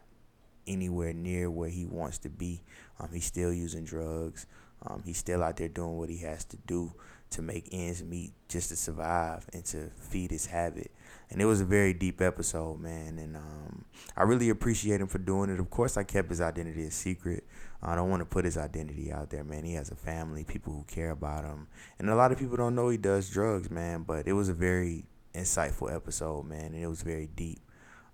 anywhere 0.67 1.13
near 1.13 1.51
where 1.51 1.71
he 1.71 1.87
wants 1.87 2.19
to 2.19 2.29
be. 2.29 2.63
Um, 3.01 3.09
he's 3.13 3.25
still 3.25 3.53
using 3.53 3.85
drugs. 3.85 4.47
Um, 4.87 5.03
he's 5.05 5.19
still 5.19 5.43
out 5.43 5.57
there 5.57 5.69
doing 5.69 5.97
what 5.97 6.09
he 6.09 6.19
has 6.19 6.45
to 6.47 6.57
do 6.67 6.93
to 7.31 7.43
make 7.43 7.69
ends 7.73 8.03
meet 8.03 8.33
just 8.49 8.71
to 8.71 8.77
survive 8.77 9.47
and 9.53 9.65
to 9.67 9.91
feed 9.99 10.31
his 10.31 10.47
habit. 10.47 10.91
And 11.31 11.43
it 11.43 11.45
was 11.45 11.61
a 11.61 11.65
very 11.65 11.93
deep 11.93 12.21
episode, 12.21 12.81
man. 12.81 13.19
And 13.19 13.37
um, 13.37 13.85
I 14.17 14.23
really 14.23 14.49
appreciate 14.49 15.01
him 15.01 15.09
for 15.09 15.19
doing 15.19 15.51
it. 15.51 15.61
Of 15.61 15.71
course, 15.71 15.97
I 15.97 16.05
kept 16.05 16.31
his 16.31 16.41
identity 16.41 16.85
a 16.87 16.91
secret. 16.91 17.45
I 17.83 17.95
don't 17.95 18.11
want 18.11 18.21
to 18.21 18.27
put 18.27 18.45
his 18.45 18.57
identity 18.57 19.13
out 19.13 19.31
there, 19.31 19.45
man. 19.45 19.65
He 19.65 19.75
has 19.75 19.91
a 19.91 19.95
family, 19.95 20.45
people 20.45 20.73
who 20.73 20.85
care 20.85 21.11
about 21.11 21.45
him. 21.45 21.69
And 21.99 22.09
a 22.09 22.15
lot 22.15 22.33
of 22.33 22.39
people 22.39 22.57
don't 22.57 22.75
know 22.75 22.89
he 22.89 22.97
does 22.97 23.29
drugs, 23.29 23.71
man. 23.71 24.05
But 24.05 24.27
it 24.27 24.33
was 24.33 24.49
a 24.49 24.55
very 24.55 25.05
insightful 25.35 25.95
episode, 25.95 26.47
man. 26.47 26.73
And 26.73 26.83
it 26.83 26.89
was 26.89 27.03
very 27.03 27.29
deep. 27.35 27.61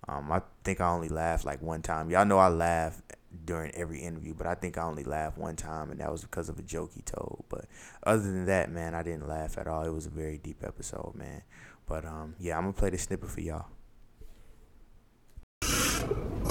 Um, 0.07 0.31
I 0.31 0.41
think 0.63 0.81
I 0.81 0.89
only 0.89 1.09
laughed 1.09 1.45
like 1.45 1.61
one 1.61 1.81
time. 1.81 2.11
Y'all 2.11 2.25
know 2.25 2.37
I 2.37 2.49
laugh 2.49 3.01
during 3.43 3.71
every 3.71 3.99
interview, 3.99 4.33
but 4.33 4.47
I 4.47 4.55
think 4.55 4.77
I 4.77 4.83
only 4.83 5.03
laughed 5.03 5.37
one 5.37 5.55
time, 5.55 5.91
and 5.91 5.99
that 5.99 6.11
was 6.11 6.21
because 6.21 6.47
of 6.47 6.59
a 6.59 6.61
joke 6.61 6.91
he 6.93 7.01
told. 7.01 7.45
But 7.49 7.65
other 8.03 8.21
than 8.21 8.45
that, 8.45 8.71
man, 8.71 8.93
I 8.93 9.03
didn't 9.03 9.27
laugh 9.27 9.57
at 9.57 9.67
all. 9.67 9.83
It 9.83 9.93
was 9.93 10.05
a 10.05 10.11
very 10.11 10.37
deep 10.37 10.63
episode, 10.63 11.13
man. 11.15 11.41
But 11.87 12.05
um, 12.05 12.35
yeah, 12.39 12.57
I'm 12.57 12.63
gonna 12.63 12.73
play 12.73 12.89
the 12.89 12.97
snippet 12.97 13.29
for 13.29 13.41
y'all. 13.41 13.67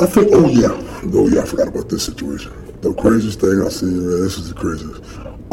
I 0.00 0.06
think, 0.06 0.28
oh 0.32 0.48
yeah, 0.48 0.68
oh 1.14 1.28
yeah, 1.28 1.42
I 1.42 1.44
forgot 1.44 1.68
about 1.68 1.88
this 1.88 2.04
situation. 2.04 2.52
The 2.80 2.92
craziest 2.94 3.40
thing 3.40 3.62
I 3.64 3.68
seen, 3.68 3.98
man, 3.98 4.22
this 4.22 4.38
is 4.38 4.52
the 4.52 4.54
craziest. 4.54 5.02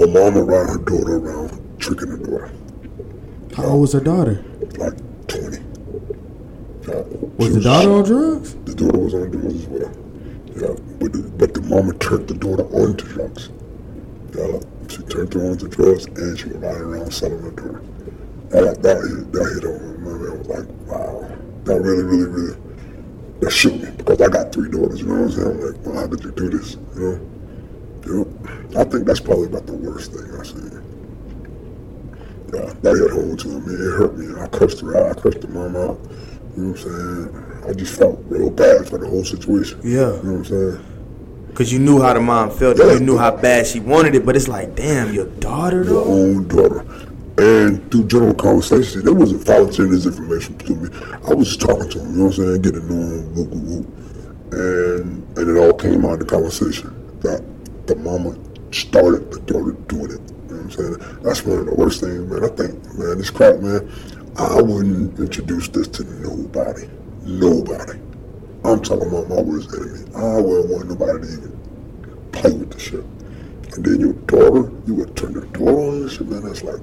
A 0.01 0.07
mama 0.07 0.43
riding 0.43 0.73
her 0.73 0.77
daughter 0.79 1.17
around, 1.17 1.79
tricking 1.79 2.09
her 2.09 2.17
daughter. 2.17 2.51
How 3.55 3.65
old 3.65 3.81
was 3.81 3.93
her 3.93 3.99
daughter? 3.99 4.43
Like 4.77 4.97
20. 5.27 5.57
Yeah, 5.57 7.03
Was 7.37 7.47
she 7.47 7.53
the 7.53 7.61
daughter 7.61 7.91
on 7.91 8.03
drugs? 8.03 8.55
The 8.65 8.73
daughter 8.75 8.97
was 8.97 9.13
on 9.13 9.29
drugs 9.29 9.55
as 9.55 9.67
well. 9.67 9.91
Yeah, 10.55 10.75
but 10.99 11.13
the, 11.13 11.31
but 11.37 11.53
the 11.53 11.61
mama 11.61 11.93
turned 11.95 12.27
the 12.27 12.33
daughter 12.33 12.63
onto 12.75 13.05
drugs. 13.07 13.49
Yeah, 14.35 14.59
she 14.89 15.03
turned 15.03 15.33
her 15.33 15.51
onto 15.51 15.67
drugs 15.67 16.05
and 16.05 16.39
she 16.39 16.47
was 16.47 16.57
riding 16.57 16.81
around 16.81 17.13
selling 17.13 17.41
her 17.41 17.51
daughter. 17.51 17.81
That, 18.51 18.81
that, 18.83 18.97
hit, 18.97 19.31
that 19.31 19.45
hit 19.53 19.65
on 19.65 19.79
me, 19.81 20.09
man. 20.09 20.31
I 20.31 20.35
was 20.37 20.47
like, 20.47 20.67
wow. 20.87 21.37
That 21.63 21.81
really, 21.81 22.03
really, 22.03 22.25
really, 22.29 22.57
that 23.39 23.51
shook 23.51 23.73
me 23.75 23.89
because 23.97 24.21
I 24.21 24.27
got 24.27 24.51
three 24.51 24.69
daughters, 24.69 24.99
you 25.01 25.07
know 25.07 25.13
what 25.13 25.23
I'm 25.23 25.31
saying? 25.31 25.47
I'm 25.47 25.59
like, 25.61 25.85
well, 25.85 25.95
how 25.95 26.07
did 26.07 26.23
you 26.23 26.31
do 26.31 26.49
this, 26.49 26.75
you 26.95 27.01
know? 27.01 27.27
Yep. 28.03 28.77
I 28.77 28.83
think 28.89 29.05
that's 29.05 29.19
probably 29.19 29.45
about 29.45 29.67
the 29.67 29.73
worst 29.73 30.11
thing 30.11 30.25
I've 30.37 30.47
seen. 30.47 30.81
Yeah, 32.53 32.73
that 32.81 32.97
hit 32.97 33.11
home 33.11 33.37
to 33.37 33.47
me. 33.47 33.73
It 33.75 33.97
hurt 33.97 34.17
me. 34.17 34.41
I 34.41 34.47
cursed 34.47 34.81
her 34.81 34.97
out. 34.97 35.17
I 35.17 35.21
cursed 35.21 35.41
the 35.41 35.47
mom 35.47 35.75
out. 35.77 35.99
You 36.57 36.63
know 36.63 36.71
what 36.71 36.81
I'm 36.81 37.31
saying? 37.31 37.63
I 37.69 37.73
just 37.73 37.97
felt 37.97 38.19
real 38.25 38.49
bad 38.49 38.89
for 38.89 38.97
the 38.97 39.07
whole 39.07 39.23
situation. 39.23 39.79
Yeah. 39.83 39.91
You 39.91 39.99
know 40.01 40.13
what 40.15 40.25
I'm 40.25 40.45
saying? 40.45 40.85
Cause 41.53 41.71
you 41.71 41.79
knew 41.79 42.01
how 42.01 42.13
the 42.13 42.19
mom 42.19 42.49
felt. 42.49 42.77
Yeah. 42.77 42.93
You 42.93 42.99
knew 42.99 43.17
how 43.17 43.35
bad 43.35 43.67
she 43.67 43.79
wanted 43.79 44.15
it, 44.15 44.25
but 44.25 44.35
it's 44.35 44.47
like, 44.47 44.75
damn, 44.75 45.13
your 45.13 45.27
daughter 45.27 45.83
Your 45.83 45.93
though. 45.93 46.03
own 46.05 46.47
daughter. 46.47 46.85
And 47.41 47.89
through 47.89 48.05
general 48.05 48.35
conversation, 48.35 49.03
they 49.03 49.11
wasn't 49.11 49.43
volunteering 49.43 49.93
this 49.93 50.05
information 50.05 50.59
to 50.59 50.75
me. 50.75 50.89
I 51.27 51.33
was 51.33 51.47
just 51.47 51.61
talking 51.61 51.89
to 51.89 51.99
him, 51.99 52.11
you 52.11 52.17
know 52.17 52.25
what 52.25 52.37
I'm 52.37 52.45
saying? 52.45 52.61
Getting 52.61 52.87
to 52.87 52.95
whoop. 53.33 53.87
And, 54.51 55.37
and 55.39 55.49
it 55.49 55.59
all 55.59 55.73
came 55.73 56.05
out 56.05 56.13
in 56.13 56.19
the 56.19 56.25
conversation 56.25 56.93
that 57.21 57.43
the 57.87 57.95
mama 57.95 58.37
started 58.69 59.31
the 59.31 59.39
daughter 59.39 59.71
doing 59.87 60.11
it. 60.11 60.21
You 60.21 60.55
know 60.55 60.61
what 60.61 60.61
I'm 60.61 60.71
saying? 60.71 61.19
That's 61.23 61.43
one 61.43 61.57
of 61.57 61.65
the 61.65 61.73
worst 61.73 62.01
things, 62.01 62.29
man. 62.29 62.43
I 62.43 62.47
think, 62.49 62.73
man, 62.93 63.17
this 63.17 63.31
crap, 63.31 63.59
man, 63.59 63.91
I 64.37 64.61
wouldn't 64.61 65.17
introduce 65.17 65.67
this 65.69 65.87
to 65.87 66.03
nobody. 66.21 66.87
Nobody. 67.23 67.99
I'm 68.63 68.83
talking 68.83 69.07
about 69.07 69.29
my 69.29 69.41
worst 69.41 69.73
enemy. 69.73 70.05
I 70.15 70.39
wouldn't 70.39 70.69
want 70.69 70.89
nobody 70.89 71.25
to 71.25 71.33
even 71.33 72.29
play 72.33 72.53
with 72.53 72.69
the 72.69 72.79
shit. 72.79 73.03
And 73.73 73.83
then 73.83 73.99
your 73.99 74.13
daughter, 74.29 74.71
you 74.85 74.93
would 74.93 75.15
turn 75.15 75.33
your 75.33 75.45
daughter 75.45 75.71
on 75.71 76.01
and 76.03 76.11
shit, 76.11 76.27
man. 76.27 76.43
That's 76.43 76.61
like, 76.61 76.81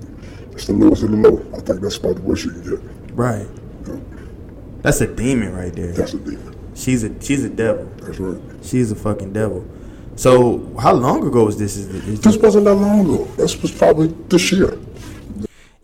that's 0.58 0.66
the 0.66 0.72
lowest 0.72 1.04
of 1.04 1.12
the 1.12 1.16
low. 1.16 1.38
I 1.56 1.60
think 1.60 1.80
that's 1.80 1.98
about 1.98 2.16
the 2.16 2.22
worst 2.22 2.44
you 2.44 2.50
can 2.50 2.62
get. 2.62 3.14
Right. 3.14 3.46
That's 4.82 5.00
a 5.00 5.06
demon 5.06 5.54
right 5.54 5.72
there. 5.72 5.92
That's 5.92 6.14
a 6.14 6.18
demon. 6.18 6.74
She's 6.74 7.04
a 7.04 7.22
she's 7.22 7.44
a 7.44 7.48
devil. 7.48 7.84
That's 7.98 8.18
right. 8.18 8.40
She's 8.64 8.90
a 8.90 8.96
fucking 8.96 9.32
devil. 9.32 9.64
So 10.16 10.76
how 10.76 10.94
long 10.94 11.24
ago 11.24 11.44
was 11.44 11.58
this? 11.58 11.76
Is, 11.76 11.86
is 12.08 12.20
This 12.20 12.36
wasn't 12.38 12.64
that 12.64 12.74
long 12.74 13.02
ago. 13.02 13.24
This 13.36 13.62
was 13.62 13.70
probably 13.70 14.08
this 14.08 14.50
year. 14.50 14.76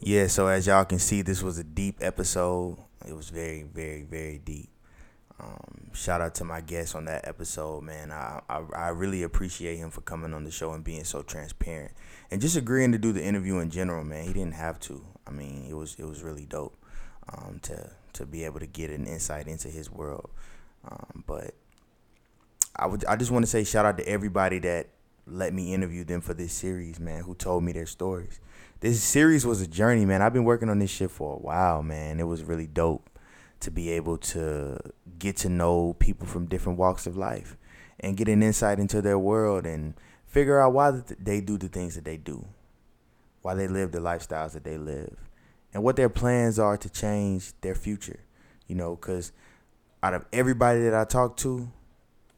Yeah, 0.01 0.27
so 0.27 0.49
as 0.49 0.67
y'all 0.67 0.85
can 0.85 0.99
see, 0.99 1.23
this 1.23 1.41
was 1.41 1.57
a 1.59 1.65
deep 1.65 1.99
episode. 2.01 2.77
It 3.07 3.15
was 3.15 3.31
very, 3.31 3.63
very, 3.63 4.03
very 4.03 4.39
deep. 4.39 4.71
Um, 5.39 5.91
shout 5.93 6.21
out 6.21 6.35
to 6.37 6.45
my 6.45 6.61
guest 6.61 6.97
on 6.97 7.05
that 7.05 7.29
episode, 7.29 7.85
man. 7.85 8.11
I, 8.11 8.41
I 8.49 8.63
I 8.75 8.89
really 8.89 9.23
appreciate 9.23 9.77
him 9.77 9.91
for 9.91 10.01
coming 10.01 10.35
on 10.35 10.43
the 10.43 10.51
show 10.51 10.73
and 10.73 10.83
being 10.83 11.05
so 11.05 11.23
transparent 11.23 11.93
and 12.31 12.41
just 12.41 12.57
agreeing 12.57 12.93
to 12.93 12.99
do 12.99 13.13
the 13.13 13.25
interview 13.25 13.59
in 13.59 13.71
general, 13.71 14.05
man. 14.05 14.25
He 14.25 14.33
didn't 14.33 14.55
have 14.55 14.79
to. 14.81 15.05
I 15.27 15.31
mean, 15.31 15.67
it 15.69 15.75
was 15.75 15.97
it 15.99 16.05
was 16.05 16.23
really 16.23 16.47
dope 16.47 16.77
um, 17.33 17.61
to 17.63 17.91
to 18.15 18.27
be 18.27 18.45
able 18.45 18.61
to 18.61 18.67
get 18.67 18.91
an 18.91 19.07
insight 19.07 19.47
into 19.47 19.69
his 19.69 19.91
world. 19.91 20.31
Um, 20.89 21.25
but 21.27 21.55
I 22.77 22.87
would 22.87 23.05
I 23.07 23.17
just 23.17 23.31
want 23.31 23.45
to 23.45 23.51
say 23.51 23.65
shout 23.65 23.87
out 23.87 23.99
to 23.99 24.09
everybody 24.09 24.59
that 24.61 24.89
let 25.27 25.55
me 25.55 25.73
interview 25.73 26.05
them 26.05 26.21
for 26.21 26.35
this 26.35 26.53
series, 26.53 27.01
man, 27.01 27.23
who 27.23 27.35
told 27.35 27.65
me 27.65 27.73
their 27.73 27.87
stories. 27.87 28.41
This 28.81 29.03
series 29.03 29.47
was 29.47 29.63
a 29.63 29.67
journey, 29.67 30.05
man. 30.05 30.21
I've 30.21 30.35
been 30.35 30.45
working 30.45 30.69
on 30.69 30.79
this 30.79 30.91
shit 30.91 31.11
for 31.11 31.35
a 31.35 31.39
while, 31.39 31.83
man. 31.83 32.21
It 32.21 32.25
was 32.25 32.43
really 32.43 32.67
dope 32.67 33.09
to 33.61 33.71
be 33.71 33.91
able 33.91 34.19
to 34.19 34.79
get 35.19 35.37
to 35.39 35.49
know 35.49 35.95
people 35.99 36.27
from 36.27 36.47
different 36.47 36.79
walks 36.79 37.07
of 37.07 37.17
life 37.17 37.57
and 38.01 38.17
get 38.17 38.29
an 38.29 38.43
insight 38.43 38.79
into 38.79 39.01
their 39.01 39.19
world 39.19 39.65
and 39.65 39.95
figure 40.35 40.61
out 40.61 40.73
why 40.73 40.91
they 41.21 41.41
do 41.41 41.57
the 41.57 41.69
things 41.69 41.95
that 41.95 42.05
they 42.05 42.17
do, 42.17 42.45
why 43.43 43.55
they 43.55 43.69
live 43.69 43.93
the 43.93 44.01
lifestyles 44.01 44.53
that 44.53 44.65
they 44.65 44.77
live, 44.77 45.17
and 45.73 45.85
what 45.85 45.95
their 45.95 46.09
plans 46.09 46.59
are 46.59 46.77
to 46.77 46.91
change 46.91 47.53
their 47.61 47.77
future. 47.77 48.19
You 48.67 48.75
know, 48.75 48.97
because 48.97 49.31
out 50.03 50.13
of 50.13 50.27
everybody 50.33 50.81
that 50.83 50.95
I 50.95 51.05
talk 51.05 51.37
to, 51.39 51.71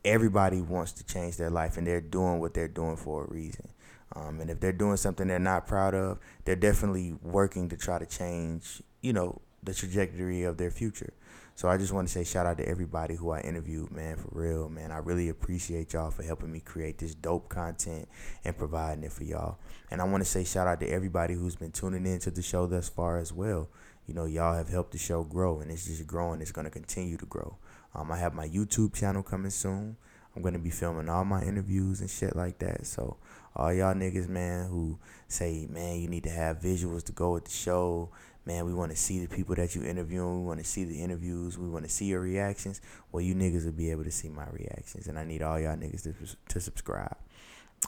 everybody 0.04 0.60
wants 0.60 0.92
to 0.92 1.06
change 1.06 1.38
their 1.38 1.48
life 1.48 1.78
and 1.78 1.86
they're 1.86 2.02
doing 2.02 2.38
what 2.38 2.52
they're 2.52 2.68
doing 2.68 2.96
for 2.96 3.24
a 3.24 3.32
reason. 3.32 3.68
Um, 4.14 4.40
and 4.40 4.50
if 4.50 4.60
they're 4.60 4.72
doing 4.72 4.98
something 4.98 5.26
they're 5.26 5.38
not 5.38 5.66
proud 5.66 5.94
of, 5.94 6.18
they're 6.44 6.54
definitely 6.54 7.14
working 7.22 7.68
to 7.70 7.76
try 7.76 7.98
to 7.98 8.06
change, 8.06 8.82
you 9.00 9.12
know, 9.12 9.40
the 9.62 9.72
trajectory 9.72 10.42
of 10.44 10.58
their 10.58 10.70
future. 10.70 11.12
So 11.56 11.68
I 11.68 11.78
just 11.78 11.90
want 11.94 12.06
to 12.06 12.12
say 12.12 12.22
shout 12.22 12.44
out 12.44 12.58
to 12.58 12.68
everybody 12.68 13.14
who 13.14 13.30
I 13.30 13.40
interviewed, 13.40 13.90
man, 13.90 14.16
for 14.16 14.28
real, 14.30 14.68
man. 14.68 14.92
I 14.92 14.98
really 14.98 15.30
appreciate 15.30 15.94
y'all 15.94 16.10
for 16.10 16.22
helping 16.22 16.52
me 16.52 16.60
create 16.60 16.98
this 16.98 17.14
dope 17.14 17.48
content 17.48 18.08
and 18.44 18.56
providing 18.58 19.04
it 19.04 19.12
for 19.12 19.24
y'all. 19.24 19.58
And 19.90 20.02
I 20.02 20.04
want 20.04 20.22
to 20.22 20.28
say 20.28 20.44
shout 20.44 20.66
out 20.66 20.80
to 20.80 20.86
everybody 20.86 21.32
who's 21.32 21.56
been 21.56 21.72
tuning 21.72 22.04
in 22.04 22.18
to 22.20 22.30
the 22.30 22.42
show 22.42 22.66
thus 22.66 22.90
far 22.90 23.16
as 23.16 23.32
well. 23.32 23.70
You 24.06 24.12
know, 24.12 24.26
y'all 24.26 24.54
have 24.54 24.68
helped 24.68 24.92
the 24.92 24.98
show 24.98 25.24
grow 25.24 25.60
and 25.60 25.70
it's 25.70 25.86
just 25.86 26.06
growing. 26.06 26.42
It's 26.42 26.52
going 26.52 26.66
to 26.66 26.70
continue 26.70 27.16
to 27.16 27.26
grow. 27.26 27.56
Um, 27.94 28.12
I 28.12 28.18
have 28.18 28.34
my 28.34 28.46
YouTube 28.46 28.94
channel 28.94 29.22
coming 29.22 29.50
soon. 29.50 29.96
I'm 30.36 30.42
gonna 30.42 30.58
be 30.58 30.70
filming 30.70 31.08
all 31.08 31.24
my 31.24 31.42
interviews 31.42 32.02
and 32.02 32.10
shit 32.10 32.36
like 32.36 32.58
that. 32.58 32.86
So 32.86 33.16
all 33.56 33.72
y'all 33.72 33.94
niggas, 33.94 34.28
man, 34.28 34.68
who 34.68 34.98
say, 35.28 35.66
man, 35.70 35.98
you 35.98 36.08
need 36.08 36.24
to 36.24 36.30
have 36.30 36.60
visuals 36.60 37.04
to 37.04 37.12
go 37.12 37.32
with 37.32 37.46
the 37.46 37.50
show. 37.50 38.10
Man, 38.46 38.64
we 38.64 38.72
want 38.72 38.92
to 38.92 38.96
see 38.96 39.18
the 39.18 39.28
people 39.28 39.56
that 39.56 39.74
you 39.74 39.82
interviewing. 39.82 40.40
We 40.40 40.46
want 40.46 40.60
to 40.60 40.64
see 40.64 40.84
the 40.84 41.02
interviews. 41.02 41.58
We 41.58 41.68
want 41.68 41.84
to 41.84 41.90
see 41.90 42.04
your 42.06 42.20
reactions. 42.20 42.80
Well, 43.10 43.20
you 43.20 43.34
niggas 43.34 43.64
will 43.64 43.72
be 43.72 43.90
able 43.90 44.04
to 44.04 44.12
see 44.12 44.28
my 44.28 44.46
reactions, 44.50 45.08
and 45.08 45.18
I 45.18 45.24
need 45.24 45.42
all 45.42 45.58
y'all 45.58 45.76
niggas 45.76 46.04
to 46.04 46.14
to 46.48 46.60
subscribe. 46.60 47.16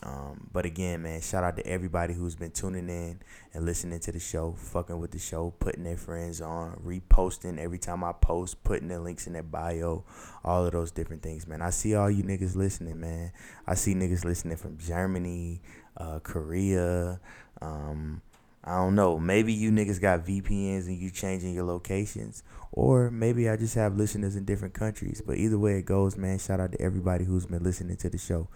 Um, 0.03 0.49
but 0.53 0.65
again, 0.65 1.03
man, 1.03 1.21
shout 1.21 1.45
out 1.45 1.57
to 1.57 1.67
everybody 1.67 2.15
who's 2.15 2.35
been 2.35 2.51
tuning 2.51 2.89
in 2.89 3.21
and 3.53 3.65
listening 3.65 3.99
to 4.01 4.13
the 4.13 4.21
show, 4.21 4.55
fucking 4.57 4.99
with 4.99 5.11
the 5.11 5.19
show, 5.19 5.55
putting 5.59 5.85
their 5.85 5.97
friends 5.97 6.41
on, 6.41 6.81
reposting 6.85 7.59
every 7.59 7.79
time 7.79 8.05
I 8.05 8.13
post, 8.13 8.63
putting 8.65 8.89
the 8.89 9.01
links 9.01 9.27
in 9.27 9.33
their 9.33 9.43
bio, 9.43 10.05
all 10.45 10.67
of 10.67 10.73
those 10.73 10.91
different 10.91 11.23
things, 11.23 11.47
man. 11.47 11.63
I 11.63 11.71
see 11.71 11.95
all 11.95 12.11
you 12.11 12.23
niggas 12.23 12.55
listening, 12.55 13.01
man. 13.01 13.33
I 13.67 13.75
see 13.75 13.95
niggas 13.95 14.25
listening 14.25 14.57
from 14.57 14.79
Germany, 14.79 15.63
uh, 15.97 16.21
Korea. 16.21 17.21
Um, 17.61 18.23
I 18.69 18.77
don't 18.77 18.95
know. 18.95 19.19
Maybe 19.19 19.55
you 19.55 19.71
niggas 19.71 19.99
got 19.99 20.27
VPNs 20.27 20.89
and 20.89 20.99
you 20.99 21.11
changing 21.11 21.55
your 21.55 21.65
locations. 21.65 22.43
Or 22.71 23.11
maybe 23.11 23.49
I 23.49 23.57
just 23.57 23.75
have 23.77 23.97
listeners 23.97 24.37
in 24.37 24.45
different 24.45 24.75
countries. 24.75 25.23
But 25.25 25.39
either 25.39 25.59
way 25.59 25.79
it 25.79 25.87
goes, 25.87 26.19
man, 26.19 26.39
shout 26.39 26.61
out 26.61 26.73
to 26.73 26.81
everybody 26.81 27.25
who's 27.25 27.47
been 27.47 27.63
listening 27.63 27.97
to 27.97 28.11
the 28.11 28.19
show. 28.19 28.49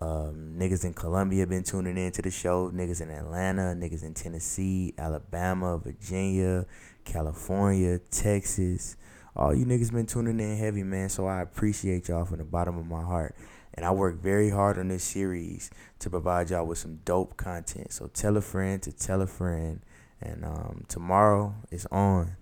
Um, 0.00 0.56
niggas 0.58 0.84
in 0.84 0.94
Colombia 0.94 1.46
been 1.46 1.62
tuning 1.62 1.96
in 1.96 2.10
to 2.12 2.22
the 2.22 2.30
show. 2.30 2.72
Niggas 2.72 3.00
in 3.02 3.10
Atlanta, 3.10 3.76
niggas 3.78 4.02
in 4.02 4.14
Tennessee, 4.14 4.94
Alabama, 4.98 5.78
Virginia, 5.78 6.66
California, 7.04 8.00
Texas. 8.10 8.96
All 9.36 9.54
you 9.54 9.64
niggas 9.64 9.92
been 9.92 10.06
tuning 10.06 10.40
in 10.40 10.56
heavy, 10.56 10.82
man. 10.82 11.08
So 11.08 11.26
I 11.26 11.40
appreciate 11.40 12.08
y'all 12.08 12.24
from 12.24 12.38
the 12.38 12.44
bottom 12.44 12.76
of 12.76 12.86
my 12.86 13.02
heart. 13.02 13.36
And 13.74 13.86
I 13.86 13.90
work 13.90 14.20
very 14.20 14.50
hard 14.50 14.78
on 14.78 14.88
this 14.88 15.04
series 15.04 15.70
to 16.00 16.10
provide 16.10 16.50
y'all 16.50 16.66
with 16.66 16.78
some 16.78 17.00
dope 17.04 17.36
content. 17.36 17.92
So 17.92 18.08
tell 18.12 18.36
a 18.36 18.42
friend 18.42 18.82
to 18.82 18.92
tell 18.92 19.22
a 19.22 19.26
friend. 19.26 19.80
And 20.20 20.44
um, 20.44 20.84
tomorrow 20.88 21.54
is 21.70 21.86
on. 21.90 22.36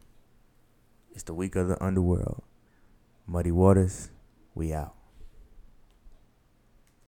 It's 1.12 1.23
the 1.23 1.35
week 1.35 1.57
of 1.57 1.69
the 1.69 1.83
underworld. 1.83 2.43
Muddy 3.27 3.53
Waters, 3.53 4.11
we 4.55 4.73
out. 4.73 4.95